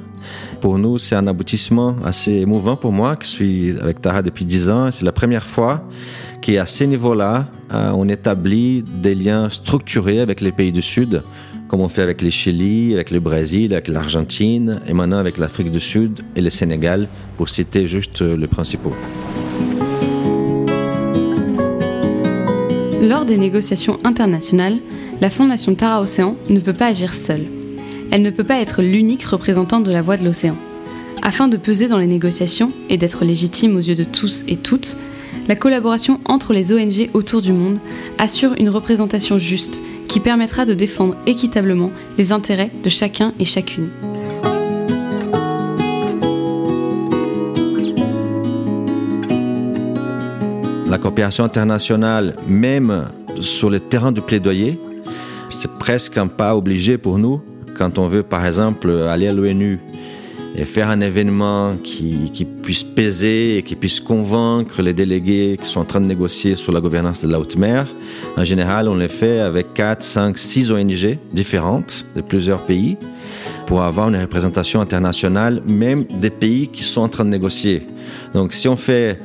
Pour 0.62 0.78
nous, 0.78 1.00
c'est 1.00 1.16
un 1.16 1.26
aboutissement 1.26 1.96
assez 2.06 2.34
émouvant 2.34 2.76
pour 2.76 2.92
moi, 2.92 3.16
qui 3.16 3.28
suis 3.28 3.80
avec 3.82 4.00
Tara 4.00 4.22
depuis 4.22 4.46
10 4.46 4.70
ans. 4.70 4.92
C'est 4.92 5.06
la 5.06 5.12
première 5.12 5.48
fois 5.48 5.82
qu'à 6.40 6.68
ces 6.68 6.86
niveaux-là, 6.86 7.48
euh, 7.74 7.92
on 7.96 8.08
établit 8.08 8.84
des 8.84 9.16
liens 9.16 9.50
structurés 9.50 10.20
avec 10.20 10.40
les 10.40 10.52
pays 10.52 10.72
du 10.72 10.84
Sud, 10.84 11.24
comme 11.68 11.82
on 11.82 11.90
fait 11.90 12.04
avec 12.04 12.22
les 12.22 12.30
Chili, 12.30 12.94
avec 12.94 13.10
le 13.10 13.20
Brésil, 13.20 13.74
avec 13.74 13.88
l'Argentine, 13.88 14.82
et 14.88 14.94
maintenant 14.94 15.18
avec 15.18 15.40
l'Afrique 15.40 15.72
du 15.72 15.80
Sud 15.80 16.20
et 16.36 16.42
le 16.42 16.52
Sénégal, 16.52 17.08
pour 17.38 17.50
citer 17.50 17.88
juste 17.88 18.22
les 18.22 18.48
principaux. 18.48 18.94
Lors 23.02 23.26
des 23.26 23.38
négociations 23.38 24.00
internationales, 24.04 24.80
la 25.22 25.30
Fondation 25.30 25.76
Tara 25.76 26.02
Océan 26.02 26.36
ne 26.50 26.60
peut 26.60 26.74
pas 26.74 26.88
agir 26.88 27.14
seule. 27.14 27.46
Elle 28.10 28.24
ne 28.24 28.32
peut 28.32 28.44
pas 28.44 28.60
être 28.60 28.82
l'unique 28.82 29.24
représentante 29.24 29.84
de 29.84 29.92
la 29.92 30.02
voix 30.02 30.18
de 30.18 30.26
l'océan. 30.26 30.58
Afin 31.22 31.48
de 31.48 31.58
peser 31.58 31.88
dans 31.88 32.00
les 32.00 32.08
négociations 32.08 32.72
et 32.90 32.98
d'être 32.98 33.24
légitime 33.24 33.76
aux 33.76 33.82
yeux 33.82 33.96
de 33.96 34.04
tous 34.04 34.44
et 34.48 34.58
toutes, 34.58 34.98
la 35.48 35.56
collaboration 35.56 36.20
entre 36.26 36.54
les 36.54 36.74
ONG 36.74 37.10
autour 37.14 37.42
du 37.42 37.54
monde 37.54 37.80
assure 38.18 38.56
une 38.58 38.70
représentation 38.70 39.38
juste 39.38 39.84
qui 40.08 40.20
permettra 40.20 40.66
de 40.66 40.74
défendre 40.74 41.16
équitablement 41.28 41.92
les 42.18 42.32
intérêts 42.32 42.72
de 42.84 42.90
chacun 42.90 43.34
et 43.40 43.46
chacune. 43.46 43.90
Coopération 51.08 51.46
internationale, 51.46 52.36
même 52.50 53.06
sur 53.40 53.70
le 53.70 53.80
terrain 53.80 54.12
du 54.12 54.20
plaidoyer, 54.20 54.78
c'est 55.48 55.72
presque 55.80 56.18
un 56.18 56.28
pas 56.28 56.58
obligé 56.58 56.98
pour 56.98 57.18
nous 57.18 57.42
quand 57.78 57.98
on 57.98 58.10
veut, 58.10 58.24
par 58.24 58.46
exemple, 58.46 58.92
aller 59.08 59.30
à 59.30 59.32
l'ONU 59.32 59.80
et 60.58 60.66
faire 60.66 60.90
un 60.90 61.00
événement 61.00 61.78
qui, 61.82 62.30
qui, 62.34 62.44
puisse 62.44 62.84
peser 62.84 63.58
et 63.58 63.64
qui 63.64 63.78
puisse 63.78 64.02
convaincre 64.02 64.82
les 64.82 64.92
délégués 64.92 65.58
qui 65.64 65.70
sont 65.70 65.80
en 65.80 65.86
train 65.86 66.02
de 66.02 66.08
négocier 66.08 66.58
sur 66.58 66.74
la 66.74 66.82
gouvernance 66.82 67.24
de 67.24 67.32
la 67.32 67.40
haute 67.40 67.56
mer. 67.56 67.88
En 68.36 68.44
général, 68.44 68.90
on 68.90 68.96
le 68.96 69.08
fait 69.08 69.40
avec 69.40 69.74
4, 69.76 70.04
5, 70.04 70.38
6 70.38 70.72
ONG 70.72 71.18
différentes 71.32 72.06
de 72.18 72.22
plusieurs 72.22 72.66
pays 72.66 72.98
pour 73.66 73.82
avoir 73.82 74.10
une 74.10 74.18
représentation 74.18 74.82
internationale, 74.82 75.62
même 75.66 76.04
des 76.20 76.32
pays 76.32 76.68
qui 76.68 76.84
sont 76.84 77.02
en 77.02 77.10
train 77.10 77.24
de 77.24 77.30
négocier. 77.30 77.88
Donc 78.34 78.52
si 78.52 78.68
on 78.68 78.76
fait 78.76 79.22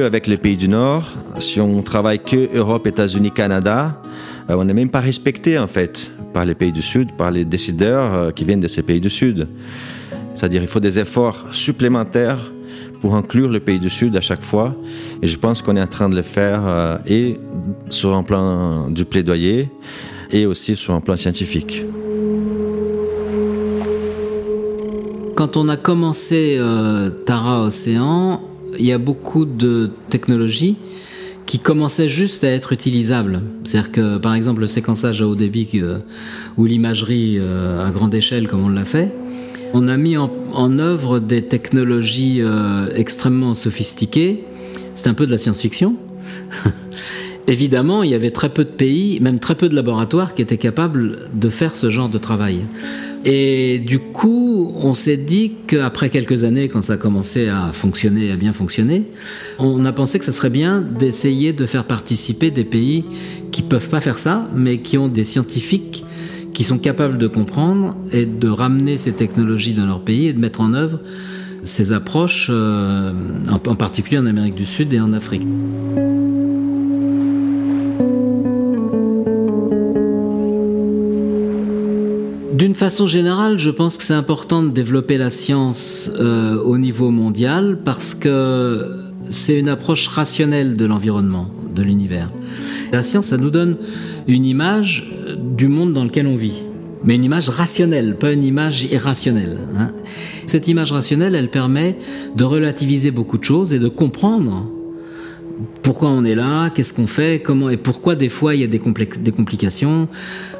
avec 0.00 0.26
les 0.26 0.38
pays 0.38 0.56
du 0.56 0.68
Nord, 0.68 1.04
si 1.38 1.60
on 1.60 1.82
travaille 1.82 2.18
que 2.18 2.56
Europe, 2.56 2.86
États-Unis, 2.86 3.30
Canada, 3.30 4.00
euh, 4.48 4.54
on 4.54 4.64
n'est 4.64 4.72
même 4.72 4.88
pas 4.88 5.00
respecté 5.00 5.58
en 5.58 5.66
fait 5.66 6.10
par 6.32 6.46
les 6.46 6.54
pays 6.54 6.72
du 6.72 6.80
Sud, 6.80 7.12
par 7.12 7.30
les 7.30 7.44
décideurs 7.44 8.14
euh, 8.14 8.30
qui 8.30 8.46
viennent 8.46 8.60
de 8.60 8.68
ces 8.68 8.82
pays 8.82 9.00
du 9.00 9.10
Sud. 9.10 9.48
C'est-à-dire 10.34 10.62
qu'il 10.62 10.70
faut 10.70 10.80
des 10.80 10.98
efforts 10.98 11.46
supplémentaires 11.50 12.52
pour 13.02 13.16
inclure 13.16 13.50
le 13.50 13.60
pays 13.60 13.78
du 13.78 13.90
Sud 13.90 14.16
à 14.16 14.22
chaque 14.22 14.42
fois. 14.42 14.74
Et 15.20 15.26
je 15.26 15.36
pense 15.36 15.60
qu'on 15.60 15.76
est 15.76 15.82
en 15.82 15.86
train 15.86 16.08
de 16.08 16.16
le 16.16 16.22
faire 16.22 16.62
euh, 16.64 16.96
et 17.06 17.38
sur 17.90 18.14
un 18.14 18.22
plan 18.22 18.88
du 18.88 19.04
plaidoyer 19.04 19.68
et 20.30 20.46
aussi 20.46 20.74
sur 20.74 20.94
un 20.94 21.02
plan 21.02 21.16
scientifique. 21.16 21.84
Quand 25.34 25.56
on 25.58 25.68
a 25.68 25.76
commencé 25.76 26.58
Tara 27.26 27.64
Océan, 27.64 28.40
il 28.78 28.86
y 28.86 28.92
a 28.92 28.98
beaucoup 28.98 29.44
de 29.44 29.90
technologies 30.10 30.76
qui 31.46 31.58
commençaient 31.58 32.08
juste 32.08 32.44
à 32.44 32.50
être 32.50 32.72
utilisables. 32.72 33.42
C'est-à-dire 33.64 33.92
que, 33.92 34.18
par 34.18 34.34
exemple, 34.34 34.60
le 34.60 34.66
séquençage 34.66 35.22
à 35.22 35.26
haut 35.26 35.34
débit 35.34 35.68
euh, 35.74 35.98
ou 36.56 36.66
l'imagerie 36.66 37.38
à 37.38 37.90
grande 37.90 38.14
échelle, 38.14 38.48
comme 38.48 38.64
on 38.64 38.68
l'a 38.68 38.84
fait, 38.84 39.12
on 39.74 39.88
a 39.88 39.96
mis 39.96 40.16
en, 40.16 40.78
œuvre 40.78 41.18
des 41.18 41.42
technologies 41.42 42.40
euh, 42.40 42.88
extrêmement 42.94 43.54
sophistiquées. 43.54 44.44
C'est 44.94 45.08
un 45.08 45.14
peu 45.14 45.26
de 45.26 45.30
la 45.30 45.38
science-fiction. 45.38 45.96
Évidemment, 47.48 48.02
il 48.02 48.10
y 48.10 48.14
avait 48.14 48.30
très 48.30 48.50
peu 48.50 48.64
de 48.64 48.70
pays, 48.70 49.18
même 49.20 49.40
très 49.40 49.54
peu 49.54 49.68
de 49.68 49.74
laboratoires 49.74 50.34
qui 50.34 50.42
étaient 50.42 50.58
capables 50.58 51.30
de 51.32 51.48
faire 51.48 51.74
ce 51.74 51.90
genre 51.90 52.08
de 52.08 52.18
travail. 52.18 52.66
Et 53.24 53.78
du 53.78 54.00
coup, 54.00 54.74
on 54.82 54.94
s'est 54.94 55.16
dit 55.16 55.52
qu'après 55.66 56.10
quelques 56.10 56.44
années, 56.44 56.68
quand 56.68 56.82
ça 56.82 56.94
a 56.94 56.96
commencé 56.96 57.48
à 57.48 57.70
fonctionner, 57.72 58.32
à 58.32 58.36
bien 58.36 58.52
fonctionner, 58.52 59.04
on 59.58 59.84
a 59.84 59.92
pensé 59.92 60.18
que 60.18 60.24
ce 60.24 60.32
serait 60.32 60.50
bien 60.50 60.80
d'essayer 60.80 61.52
de 61.52 61.66
faire 61.66 61.84
participer 61.84 62.50
des 62.50 62.64
pays 62.64 63.04
qui 63.52 63.62
peuvent 63.62 63.88
pas 63.88 64.00
faire 64.00 64.18
ça, 64.18 64.48
mais 64.54 64.78
qui 64.78 64.98
ont 64.98 65.08
des 65.08 65.24
scientifiques 65.24 66.04
qui 66.52 66.64
sont 66.64 66.78
capables 66.78 67.18
de 67.18 67.26
comprendre 67.26 67.96
et 68.12 68.26
de 68.26 68.48
ramener 68.48 68.96
ces 68.96 69.12
technologies 69.12 69.72
dans 69.72 69.86
leur 69.86 70.02
pays 70.02 70.28
et 70.28 70.32
de 70.32 70.38
mettre 70.38 70.60
en 70.60 70.74
œuvre 70.74 70.98
ces 71.62 71.92
approches, 71.92 72.48
euh, 72.52 73.12
en, 73.48 73.76
particulier 73.76 74.18
en 74.18 74.26
Amérique 74.26 74.56
du 74.56 74.66
Sud 74.66 74.92
et 74.92 75.00
en 75.00 75.12
Afrique. 75.12 75.46
D'une 82.72 82.78
façon 82.78 83.06
générale, 83.06 83.58
je 83.58 83.68
pense 83.68 83.98
que 83.98 84.02
c'est 84.02 84.14
important 84.14 84.62
de 84.62 84.70
développer 84.70 85.18
la 85.18 85.28
science 85.28 86.10
euh, 86.18 86.58
au 86.58 86.78
niveau 86.78 87.10
mondial 87.10 87.80
parce 87.84 88.14
que 88.14 89.12
c'est 89.28 89.58
une 89.58 89.68
approche 89.68 90.08
rationnelle 90.08 90.74
de 90.74 90.86
l'environnement, 90.86 91.48
de 91.70 91.82
l'univers. 91.82 92.30
La 92.90 93.02
science, 93.02 93.26
ça 93.26 93.36
nous 93.36 93.50
donne 93.50 93.76
une 94.26 94.46
image 94.46 95.12
du 95.38 95.68
monde 95.68 95.92
dans 95.92 96.04
lequel 96.04 96.26
on 96.26 96.34
vit. 96.34 96.64
Mais 97.04 97.16
une 97.16 97.24
image 97.24 97.50
rationnelle, 97.50 98.16
pas 98.16 98.32
une 98.32 98.42
image 98.42 98.84
irrationnelle. 98.84 99.58
Hein. 99.76 99.90
Cette 100.46 100.66
image 100.66 100.92
rationnelle, 100.92 101.34
elle 101.34 101.50
permet 101.50 101.98
de 102.34 102.44
relativiser 102.44 103.10
beaucoup 103.10 103.36
de 103.36 103.44
choses 103.44 103.74
et 103.74 103.78
de 103.78 103.88
comprendre 103.88 104.71
pourquoi 105.82 106.10
on 106.10 106.24
est 106.24 106.34
là, 106.34 106.70
qu'est-ce 106.70 106.92
qu'on 106.92 107.06
fait, 107.06 107.42
comment 107.42 107.70
et 107.70 107.76
pourquoi 107.76 108.14
des 108.14 108.28
fois 108.28 108.54
il 108.54 108.60
y 108.60 108.64
a 108.64 108.66
des, 108.66 108.78
complications, 108.78 110.08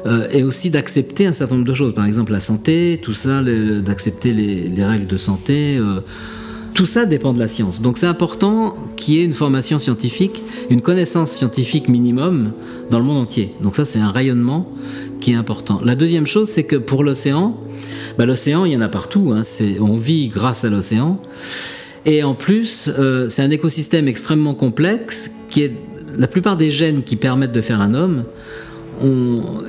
euh, 0.05 0.27
et 0.31 0.43
aussi 0.43 0.69
d'accepter 0.69 1.25
un 1.25 1.33
certain 1.33 1.55
nombre 1.55 1.67
de 1.67 1.73
choses. 1.73 1.93
Par 1.93 2.05
exemple, 2.05 2.31
la 2.31 2.39
santé, 2.39 2.99
tout 3.01 3.13
ça, 3.13 3.41
d'accepter 3.43 4.33
les, 4.33 4.83
règles 4.83 5.07
de 5.07 5.17
santé. 5.17 5.77
Euh, 5.77 6.01
tout 6.73 6.85
ça 6.87 7.05
dépend 7.05 7.33
de 7.33 7.39
la 7.39 7.47
science. 7.47 7.81
Donc 7.81 7.97
c'est 7.97 8.07
important 8.07 8.75
qu'il 8.95 9.13
y 9.13 9.19
ait 9.19 9.23
une 9.23 9.33
formation 9.33 9.77
scientifique, 9.77 10.41
une 10.71 10.81
connaissance 10.81 11.31
scientifique 11.31 11.87
minimum 11.87 12.53
dans 12.89 12.97
le 12.97 13.05
monde 13.05 13.17
entier. 13.17 13.53
Donc 13.61 13.75
ça 13.75 13.85
c'est 13.85 13.99
un 13.99 14.09
rayonnement 14.09 14.67
qui 15.19 15.33
est 15.33 15.35
important. 15.35 15.79
La 15.83 15.95
deuxième 15.95 16.25
chose 16.25 16.49
c'est 16.49 16.63
que 16.63 16.75
pour 16.75 17.03
l'océan, 17.03 17.59
bah, 18.17 18.25
l'océan 18.25 18.65
il 18.65 18.73
y 18.73 18.75
en 18.75 18.81
a 18.81 18.89
partout, 18.89 19.33
hein. 19.35 19.43
on 19.79 19.95
vit 19.97 20.29
grâce 20.29 20.63
à 20.63 20.69
l'océan. 20.69 21.21
Et 22.05 22.23
en 22.23 22.35
plus 22.35 22.89
euh, 22.97 23.29
c'est 23.29 23.41
un 23.41 23.51
écosystème 23.51 24.07
extrêmement 24.07 24.53
complexe 24.53 25.31
qui 25.49 25.63
est 25.63 25.73
la 26.17 26.27
plupart 26.27 26.57
des 26.57 26.69
gènes 26.69 27.03
qui 27.03 27.15
permettent 27.15 27.53
de 27.53 27.61
faire 27.61 27.81
un 27.81 27.93
homme 27.93 28.25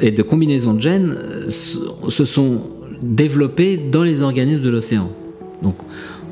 et 0.00 0.10
de 0.10 0.22
combinaisons 0.22 0.74
de 0.74 0.80
gènes 0.80 1.16
euh, 1.16 1.48
se 1.48 2.24
sont 2.24 2.60
développés 3.02 3.76
dans 3.76 4.02
les 4.02 4.22
organismes 4.22 4.62
de 4.62 4.70
l'océan. 4.70 5.10
Donc 5.62 5.76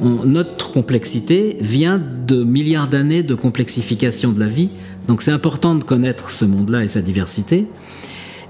notre 0.02 0.70
complexité 0.72 1.56
vient 1.60 1.98
de 1.98 2.42
milliards 2.42 2.88
d'années 2.88 3.22
de 3.22 3.34
complexification 3.34 4.32
de 4.32 4.40
la 4.40 4.48
vie. 4.48 4.70
Donc 5.08 5.22
c'est 5.22 5.30
important 5.30 5.74
de 5.74 5.84
connaître 5.84 6.30
ce 6.30 6.44
monde-là 6.44 6.84
et 6.84 6.88
sa 6.88 7.02
diversité. 7.02 7.66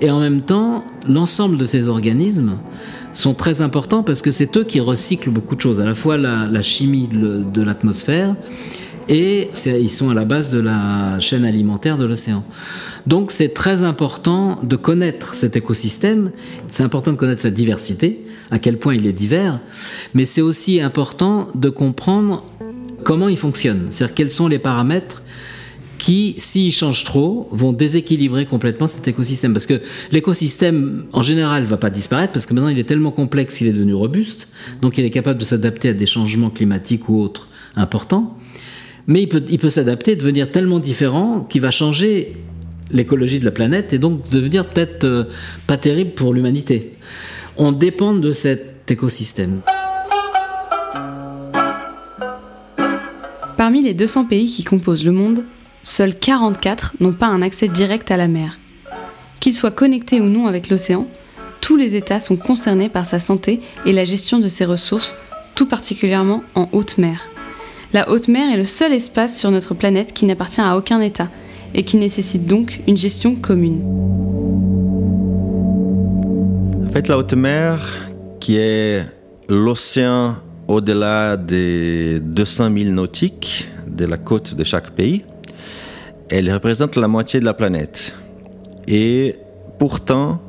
Et 0.03 0.11
en 0.11 0.21
même 0.21 0.43
temps, 0.43 0.85
l'ensemble 1.09 1.57
de 1.57 1.65
ces 1.65 1.89
organismes 1.89 2.59
sont 3.13 3.33
très 3.33 3.63
importants 3.63 4.03
parce 4.03 4.21
que 4.21 4.31
c'est 4.31 4.55
eux 4.59 4.65
qui 4.65 4.81
recyclent 4.81 5.31
beaucoup 5.31 5.57
de 5.57 5.61
choses, 5.61 5.81
à 5.81 5.87
la 5.87 5.95
fois 5.95 6.19
la, 6.19 6.63
chimie 6.63 7.09
de 7.09 7.63
l'atmosphère 7.63 8.37
et 9.09 9.51
ils 9.67 9.91
sont 9.91 10.11
à 10.11 10.15
la 10.15 10.25
base 10.25 10.51
de 10.51 10.61
la 10.61 11.19
chaîne 11.19 11.45
alimentaire 11.45 11.99
de 11.99 12.05
l'océan. 12.05 12.45
Donc 13.07 13.31
c'est 13.31 13.49
très 13.49 13.83
important 13.83 14.59
de 14.63 14.77
connaître 14.77 15.35
cet 15.35 15.57
écosystème, 15.57 16.31
c'est 16.69 16.83
important 16.83 17.13
de 17.13 17.17
connaître 17.17 17.43
sa 17.43 17.51
diversité, 17.51 18.25
à 18.51 18.59
quel 18.59 18.79
point 18.79 18.95
il 18.95 19.07
est 19.07 19.13
divers, 19.13 19.61
mais 20.15 20.25
c'est 20.25 20.41
aussi 20.41 20.81
important 20.81 21.49
de 21.55 21.69
comprendre 21.69 22.45
comment 23.05 23.29
il 23.29 23.37
fonctionne, 23.37 23.87
c'est-à-dire 23.91 24.15
quels 24.15 24.31
sont 24.31 24.49
les 24.49 24.59
paramètres 24.59 25.23
qui, 26.03 26.35
s'ils 26.37 26.73
changent 26.73 27.05
trop, 27.05 27.49
vont 27.53 27.73
déséquilibrer 27.73 28.45
complètement 28.45 28.89
cet 28.89 29.07
écosystème. 29.07 29.53
Parce 29.53 29.67
que 29.67 29.81
l'écosystème, 30.11 31.05
en 31.13 31.23
général, 31.23 31.63
va 31.63 31.77
pas 31.77 31.91
disparaître, 31.91 32.33
parce 32.33 32.45
que 32.45 32.55
maintenant 32.55 32.71
il 32.71 32.79
est 32.81 32.89
tellement 32.89 33.13
complexe 33.13 33.59
qu'il 33.59 33.69
est 33.69 33.73
devenu 33.73 33.95
robuste, 33.95 34.49
donc 34.81 34.99
il 34.99 35.05
est 35.05 35.11
capable 35.11 35.39
de 35.39 35.45
s'adapter 35.45 35.91
à 35.91 35.93
des 35.93 36.05
changements 36.05 36.51
climatiques 36.51 37.09
ou 37.09 37.21
autres 37.21 37.49
importants. 37.77 38.37
Mais 39.07 39.23
il 39.23 39.29
peut, 39.29 39.45
il 39.49 39.61
peut 39.61 39.71
s'adapter, 39.71 40.17
devenir 40.17 40.51
tellement 40.51 40.81
différent 40.81 41.47
qu'il 41.49 41.61
va 41.61 41.71
changer 41.71 42.37
l'écologie 42.91 43.39
de 43.39 43.45
la 43.45 43.53
planète 43.53 43.93
et 43.93 43.99
donc 43.99 44.29
devenir 44.29 44.65
peut-être 44.65 45.05
euh, 45.05 45.25
pas 45.69 45.77
terrible 45.77 46.15
pour 46.15 46.35
l'humanité. 46.35 46.95
On 47.57 47.71
dépend 47.71 48.13
de 48.13 48.33
cet 48.33 48.91
écosystème. 48.91 49.61
Parmi 53.57 53.83
les 53.83 53.95
200 53.95 54.25
pays 54.25 54.49
qui 54.49 54.65
composent 54.65 55.05
le 55.05 55.13
monde, 55.13 55.45
seuls 55.83 56.15
44 56.15 56.95
n'ont 57.01 57.13
pas 57.13 57.27
un 57.27 57.43
accès 57.43 57.69
direct 57.69 58.11
à 58.11 58.17
la 58.17 58.29
mer. 58.29 58.59
Qu'ils 59.41 59.55
soient 59.55 59.71
connectés 59.71 60.21
ou 60.21 60.29
non 60.29 60.47
avec 60.47 60.69
l'océan, 60.69 61.07
tous 61.61 61.77
les 61.77 61.97
États 61.97 62.21
sont 62.21 62.37
concernés 62.37 62.89
par 62.89 63.07
sa 63.07 63.19
santé 63.19 63.61
et 63.87 63.93
la 63.93 64.05
gestion 64.05 64.39
de 64.39 64.49
ses 64.49 64.65
ressources, 64.65 65.17
tout 65.55 65.67
particulièrement 65.67 66.43
en 66.55 66.69
haute 66.73 66.99
mer. 66.99 67.29
La 67.93 68.11
haute 68.11 68.29
mer 68.29 68.53
est 68.53 68.57
le 68.57 68.65
seul 68.65 68.93
espace 68.93 69.39
sur 69.39 69.51
notre 69.51 69.75
planète 69.75 70.13
qui 70.13 70.25
n'appartient 70.25 70.61
à 70.61 70.77
aucun 70.77 71.01
État 71.01 71.31
et 71.75 71.85
qui 71.85 71.97
nécessite 71.97 72.47
donc 72.47 72.81
une 72.87 72.97
gestion 72.97 73.37
commune. 73.37 73.83
En 76.87 76.91
fait, 76.91 77.09
la 77.09 77.19
haute 77.19 77.35
mer, 77.35 77.97
qui 78.41 78.57
est 78.57 79.05
l'océan 79.49 80.37
au-delà 80.69 81.37
des 81.37 82.21
200 82.21 82.71
000 82.77 82.91
nautiques 82.91 83.69
de 83.87 84.05
la 84.05 84.17
côte 84.17 84.55
de 84.55 84.65
chaque 84.65 84.91
pays, 84.91 85.25
elle 86.33 86.51
représente 86.51 86.97
la 86.97 87.09
moitié 87.09 87.41
de 87.41 87.45
la 87.45 87.53
planète. 87.53 88.15
Et 88.89 89.37
pourtant, 89.79 90.41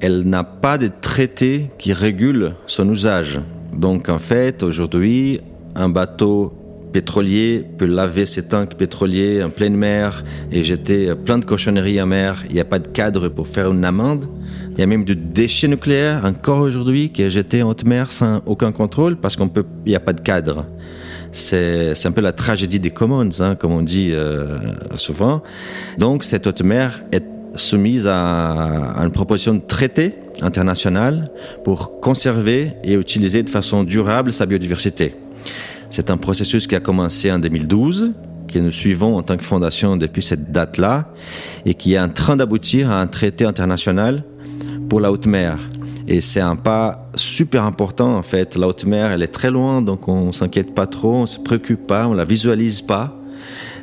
elle 0.00 0.22
n'a 0.22 0.44
pas 0.44 0.78
de 0.78 0.88
traité 0.88 1.70
qui 1.78 1.92
régule 1.92 2.54
son 2.66 2.88
usage. 2.88 3.40
Donc 3.72 4.08
en 4.08 4.20
fait, 4.20 4.62
aujourd'hui, 4.62 5.40
un 5.74 5.88
bateau 5.88 6.52
pétrolier 6.92 7.64
peut 7.76 7.86
laver 7.86 8.24
ses 8.24 8.46
tanks 8.46 8.76
pétroliers 8.76 9.42
en 9.42 9.50
pleine 9.50 9.74
mer 9.74 10.24
et 10.52 10.62
jeter 10.62 11.12
plein 11.16 11.38
de 11.38 11.44
cochonneries 11.44 12.00
en 12.00 12.06
mer. 12.06 12.44
Il 12.48 12.54
n'y 12.54 12.60
a 12.60 12.64
pas 12.64 12.78
de 12.78 12.88
cadre 12.88 13.28
pour 13.28 13.48
faire 13.48 13.72
une 13.72 13.84
amende. 13.84 14.26
Il 14.72 14.78
y 14.78 14.82
a 14.82 14.86
même 14.86 15.04
du 15.04 15.16
déchet 15.16 15.66
nucléaire 15.66 16.24
encore 16.24 16.60
aujourd'hui 16.60 17.10
qui 17.10 17.22
est 17.22 17.30
jeté 17.30 17.64
en 17.64 17.70
haute 17.70 17.84
mer 17.84 18.12
sans 18.12 18.42
aucun 18.46 18.70
contrôle 18.70 19.16
parce 19.16 19.34
qu'il 19.34 19.48
n'y 19.86 19.96
a 19.96 20.00
pas 20.00 20.12
de 20.12 20.20
cadre. 20.20 20.66
C'est 21.32 22.06
un 22.06 22.12
peu 22.12 22.20
la 22.20 22.32
tragédie 22.32 22.80
des 22.80 22.90
commons, 22.90 23.28
hein, 23.40 23.54
comme 23.54 23.72
on 23.72 23.82
dit 23.82 24.10
euh, 24.12 24.58
souvent. 24.94 25.42
Donc 25.98 26.24
cette 26.24 26.46
haute 26.46 26.62
mer 26.62 27.02
est 27.12 27.24
soumise 27.54 28.06
à, 28.06 28.92
à 28.92 29.04
une 29.04 29.12
proposition 29.12 29.54
de 29.54 29.60
traité 29.60 30.14
international 30.40 31.24
pour 31.64 32.00
conserver 32.00 32.72
et 32.84 32.94
utiliser 32.94 33.42
de 33.42 33.50
façon 33.50 33.84
durable 33.84 34.32
sa 34.32 34.46
biodiversité. 34.46 35.14
C'est 35.90 36.10
un 36.10 36.16
processus 36.16 36.66
qui 36.66 36.76
a 36.76 36.80
commencé 36.80 37.32
en 37.32 37.38
2012, 37.38 38.12
que 38.46 38.58
nous 38.58 38.70
suivons 38.70 39.16
en 39.16 39.22
tant 39.22 39.36
que 39.36 39.44
fondation 39.44 39.96
depuis 39.96 40.22
cette 40.22 40.52
date-là, 40.52 41.12
et 41.66 41.74
qui 41.74 41.94
est 41.94 42.00
en 42.00 42.08
train 42.08 42.36
d'aboutir 42.36 42.90
à 42.90 43.00
un 43.00 43.06
traité 43.06 43.44
international 43.44 44.24
pour 44.88 45.00
la 45.00 45.10
haute 45.10 45.26
mer. 45.26 45.58
Et 46.12 46.20
c'est 46.20 46.40
un 46.40 46.56
pas 46.56 47.08
super 47.14 47.62
important 47.62 48.16
en 48.16 48.22
fait. 48.22 48.56
La 48.56 48.66
haute 48.66 48.84
mer, 48.84 49.12
elle 49.12 49.22
est 49.22 49.28
très 49.28 49.52
loin, 49.52 49.80
donc 49.80 50.08
on 50.08 50.32
s'inquiète 50.32 50.74
pas 50.74 50.88
trop, 50.88 51.14
on 51.14 51.26
se 51.26 51.38
préoccupe 51.38 51.86
pas, 51.86 52.08
on 52.08 52.14
la 52.14 52.24
visualise 52.24 52.82
pas. 52.82 53.16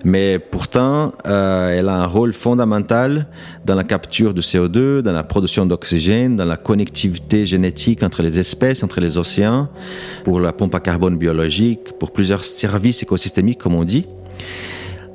Mais 0.04 0.38
pourtant, 0.38 1.14
euh, 1.26 1.70
elle 1.70 1.88
a 1.88 1.96
un 1.96 2.06
rôle 2.06 2.34
fondamental 2.34 3.28
dans 3.66 3.76
la 3.76 3.86
capture 3.86 4.34
de 4.34 4.42
CO2, 4.42 5.00
dans 5.00 5.14
la 5.14 5.24
production 5.24 5.66
d'oxygène, 5.66 6.36
dans 6.36 6.44
la 6.46 6.58
connectivité 6.58 7.46
génétique 7.46 8.04
entre 8.04 8.22
les 8.22 8.38
espèces, 8.38 8.84
entre 8.84 9.00
les 9.00 9.18
océans, 9.18 9.70
pour 10.26 10.42
la 10.42 10.52
pompe 10.52 10.76
à 10.76 10.82
carbone 10.82 11.18
biologique, 11.18 11.98
pour 11.98 12.12
plusieurs 12.12 12.44
services 12.44 13.02
écosystémiques, 13.04 13.60
comme 13.60 13.74
on 13.74 13.86
dit. 13.86 14.06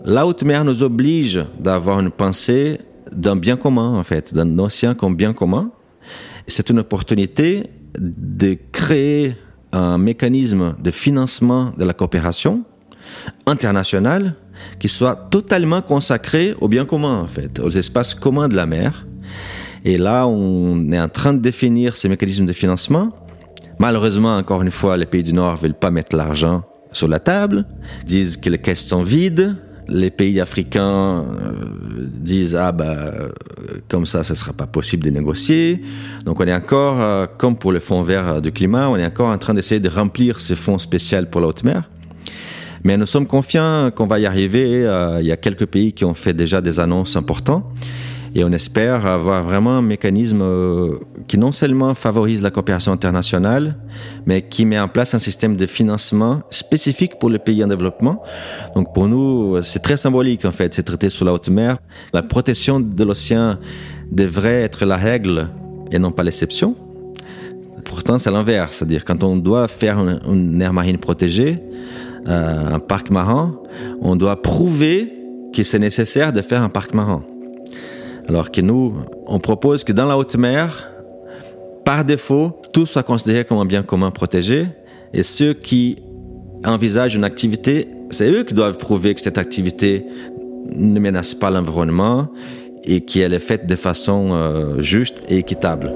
La 0.07 0.27
haute 0.27 0.45
mer 0.45 0.65
nous 0.65 0.83
oblige 0.83 1.45
d'avoir 1.61 2.01
une 2.01 2.11
pensée 2.11 2.81
d'un 3.15 3.37
bien 3.37 3.59
commun, 3.59 3.99
en 3.99 4.03
fait, 4.03 4.33
d'un 4.33 4.59
océan 4.59 4.95
comme 4.95 5.15
bien 5.15 5.35
commun. 5.35 5.71
C'est 6.47 6.71
une 6.71 6.81
opportunité 6.81 7.65
de 7.99 8.57
créer 8.73 9.37
un 9.73 9.99
mécanisme 9.99 10.77
de 10.83 10.91
financement 10.91 11.73
de 11.77 11.85
la 11.85 11.95
coopération 11.95 12.65
internationale 13.47 14.35
qui 14.79 14.89
soit 14.89 15.17
totalement 15.31 15.83
consacré 15.83 16.55
au 16.61 16.69
bien 16.69 16.85
commun, 16.85 17.21
en 17.21 17.27
fait, 17.27 17.59
aux 17.61 17.71
espaces 17.71 18.15
communs 18.15 18.49
de 18.49 18.57
la 18.57 18.67
mer. 18.67 19.07
Et 19.85 19.99
là, 19.99 20.27
on 20.27 20.93
est 20.93 21.01
en 21.01 21.09
train 21.09 21.33
de 21.33 21.41
définir 21.41 21.97
ces 21.97 22.09
mécanismes 22.09 22.47
de 22.47 22.53
financement. 22.53 23.11
Malheureusement, 23.79 24.37
encore 24.37 24.63
une 24.63 24.71
fois, 24.71 24.97
les 24.97 25.07
pays 25.07 25.23
du 25.23 25.33
Nord 25.33 25.55
ne 25.55 25.59
veulent 25.59 25.75
pas 25.75 25.91
mettre 25.91 26.15
l'argent 26.15 26.63
sur 26.93 27.09
la 27.09 27.19
table, 27.19 27.67
disent 28.05 28.37
que 28.37 28.51
les 28.51 28.59
caisses 28.59 28.87
sont 28.87 29.03
vides. 29.03 29.57
Les 29.89 30.11
pays 30.11 30.41
africains 30.41 31.25
euh, 31.25 32.07
disent 32.07 32.55
ah 32.55 32.73
bah 32.73 32.85
euh, 32.85 33.29
comme 33.89 34.07
ça, 34.07 34.23
ce 34.23 34.35
sera 34.35 34.53
pas 34.53 34.67
possible 34.67 35.05
de 35.05 35.11
négocier. 35.11 35.83
Donc 36.25 36.41
on 36.41 36.45
est 36.45 36.55
encore, 36.55 37.01
euh, 37.01 37.27
comme 37.39 37.57
pour 37.57 37.73
le 37.73 37.81
fonds 37.81 38.03
vert 38.03 38.41
du 38.41 38.53
climat, 38.53 38.89
on 38.89 38.97
est 38.97 39.05
encore 39.05 39.29
en 39.29 39.39
train 39.39 39.55
d'essayer 39.55 39.81
de 39.81 39.89
remplir 39.89 40.41
ce 40.41 40.55
fonds 40.55 40.79
spécial 40.79 41.29
pour 41.29 41.41
la 41.41 41.49
haute 41.49 41.65
mer. 41.65 41.91
Mais 42.85 42.97
nous 42.97 43.07
sommes 43.07 43.27
confiants 43.27 43.91
qu'on 43.95 44.07
va 44.07 44.19
y 44.19 44.27
arriver. 44.27 44.89
Il 45.21 45.27
y 45.27 45.31
a 45.31 45.37
quelques 45.37 45.67
pays 45.67 45.93
qui 45.93 46.05
ont 46.05 46.15
fait 46.15 46.33
déjà 46.33 46.61
des 46.61 46.81
annonces 46.81 47.15
importantes. 47.15 47.65
Et 48.35 48.45
on 48.45 48.53
espère 48.53 49.05
avoir 49.07 49.43
vraiment 49.43 49.73
un 49.73 49.83
mécanisme 49.83 50.41
euh, 50.43 50.99
qui 51.29 51.37
non 51.37 51.53
seulement 51.53 51.95
favorise 51.95 52.43
la 52.43 52.51
coopération 52.51 52.93
internationale, 52.93 53.77
mais 54.27 54.43
qui 54.43 54.65
met 54.65 54.79
en 54.79 54.89
place 54.89 55.15
un 55.15 55.19
système 55.19 55.57
de 55.57 55.67
financement 55.67 56.43
spécifique 56.51 57.19
pour 57.19 57.29
les 57.29 57.39
pays 57.39 57.63
en 57.63 57.67
développement. 57.67 58.23
Donc 58.75 58.95
pour 58.95 59.09
nous, 59.09 59.63
c'est 59.63 59.81
très 59.81 59.97
symbolique 59.97 60.45
en 60.45 60.51
fait, 60.51 60.73
ces 60.73 60.83
traités 60.83 61.11
sur 61.11 61.27
la 61.27 61.33
haute 61.33 61.51
mer. 61.51 61.77
La 62.13 62.23
protection 62.23 62.81
de 62.81 63.05
l'océan 63.05 63.59
devrait 64.11 64.63
être 64.63 64.85
la 64.87 64.97
règle 64.97 65.49
et 65.91 65.99
non 65.99 66.11
pas 66.11 66.23
l'exception. 66.23 66.75
Pourtant, 67.85 68.19
c'est 68.19 68.31
l'inverse. 68.31 68.77
C'est-à-dire, 68.77 69.05
quand 69.05 69.23
on 69.25 69.37
doit 69.37 69.69
faire 69.69 69.99
une, 69.99 70.21
une 70.27 70.63
aire 70.63 70.73
marine 70.73 70.99
protégée, 70.99 71.63
euh, 72.29 72.75
un 72.75 72.79
parc 72.79 73.11
marin, 73.11 73.59
on 74.01 74.17
doit 74.17 74.41
prouver 74.41 75.13
que 75.53 75.63
c'est 75.63 75.79
nécessaire 75.79 76.33
de 76.33 76.41
faire 76.41 76.63
un 76.63 76.69
parc 76.69 76.95
marin. 76.95 77.25
Alors 78.33 78.51
que 78.51 78.63
nous, 78.63 78.95
on 79.27 79.39
propose 79.39 79.85
que 79.85 79.93
dans 79.93 80.07
la 80.07 80.17
haute 80.17 80.37
mer, 80.37 80.91
par 81.85 82.03
défaut, 82.03 82.63
tout 82.73 82.87
soit 82.87 83.03
considéré 83.03 83.45
comme 83.45 83.59
un 83.59 83.67
bien 83.67 83.83
commun 83.83 84.11
protégé. 84.11 84.69
Et 85.13 85.23
ceux 85.23 85.53
qui 85.53 85.99
envisagent 86.65 87.15
une 87.15 87.25
activité, 87.25 87.89
c'est 88.09 88.31
eux 88.31 88.45
qui 88.45 88.55
doivent 88.55 88.79
prouver 88.79 89.15
que 89.15 89.21
cette 89.21 89.37
activité 89.37 90.07
ne 90.75 90.99
menace 90.99 91.35
pas 91.35 91.51
l'environnement 91.51 92.29
et 92.85 93.03
qu'elle 93.03 93.35
est 93.35 93.39
faite 93.39 93.67
de 93.67 93.77
façon 93.77 94.31
euh, 94.33 94.79
juste 94.79 95.23
et 95.29 95.37
équitable. 95.37 95.93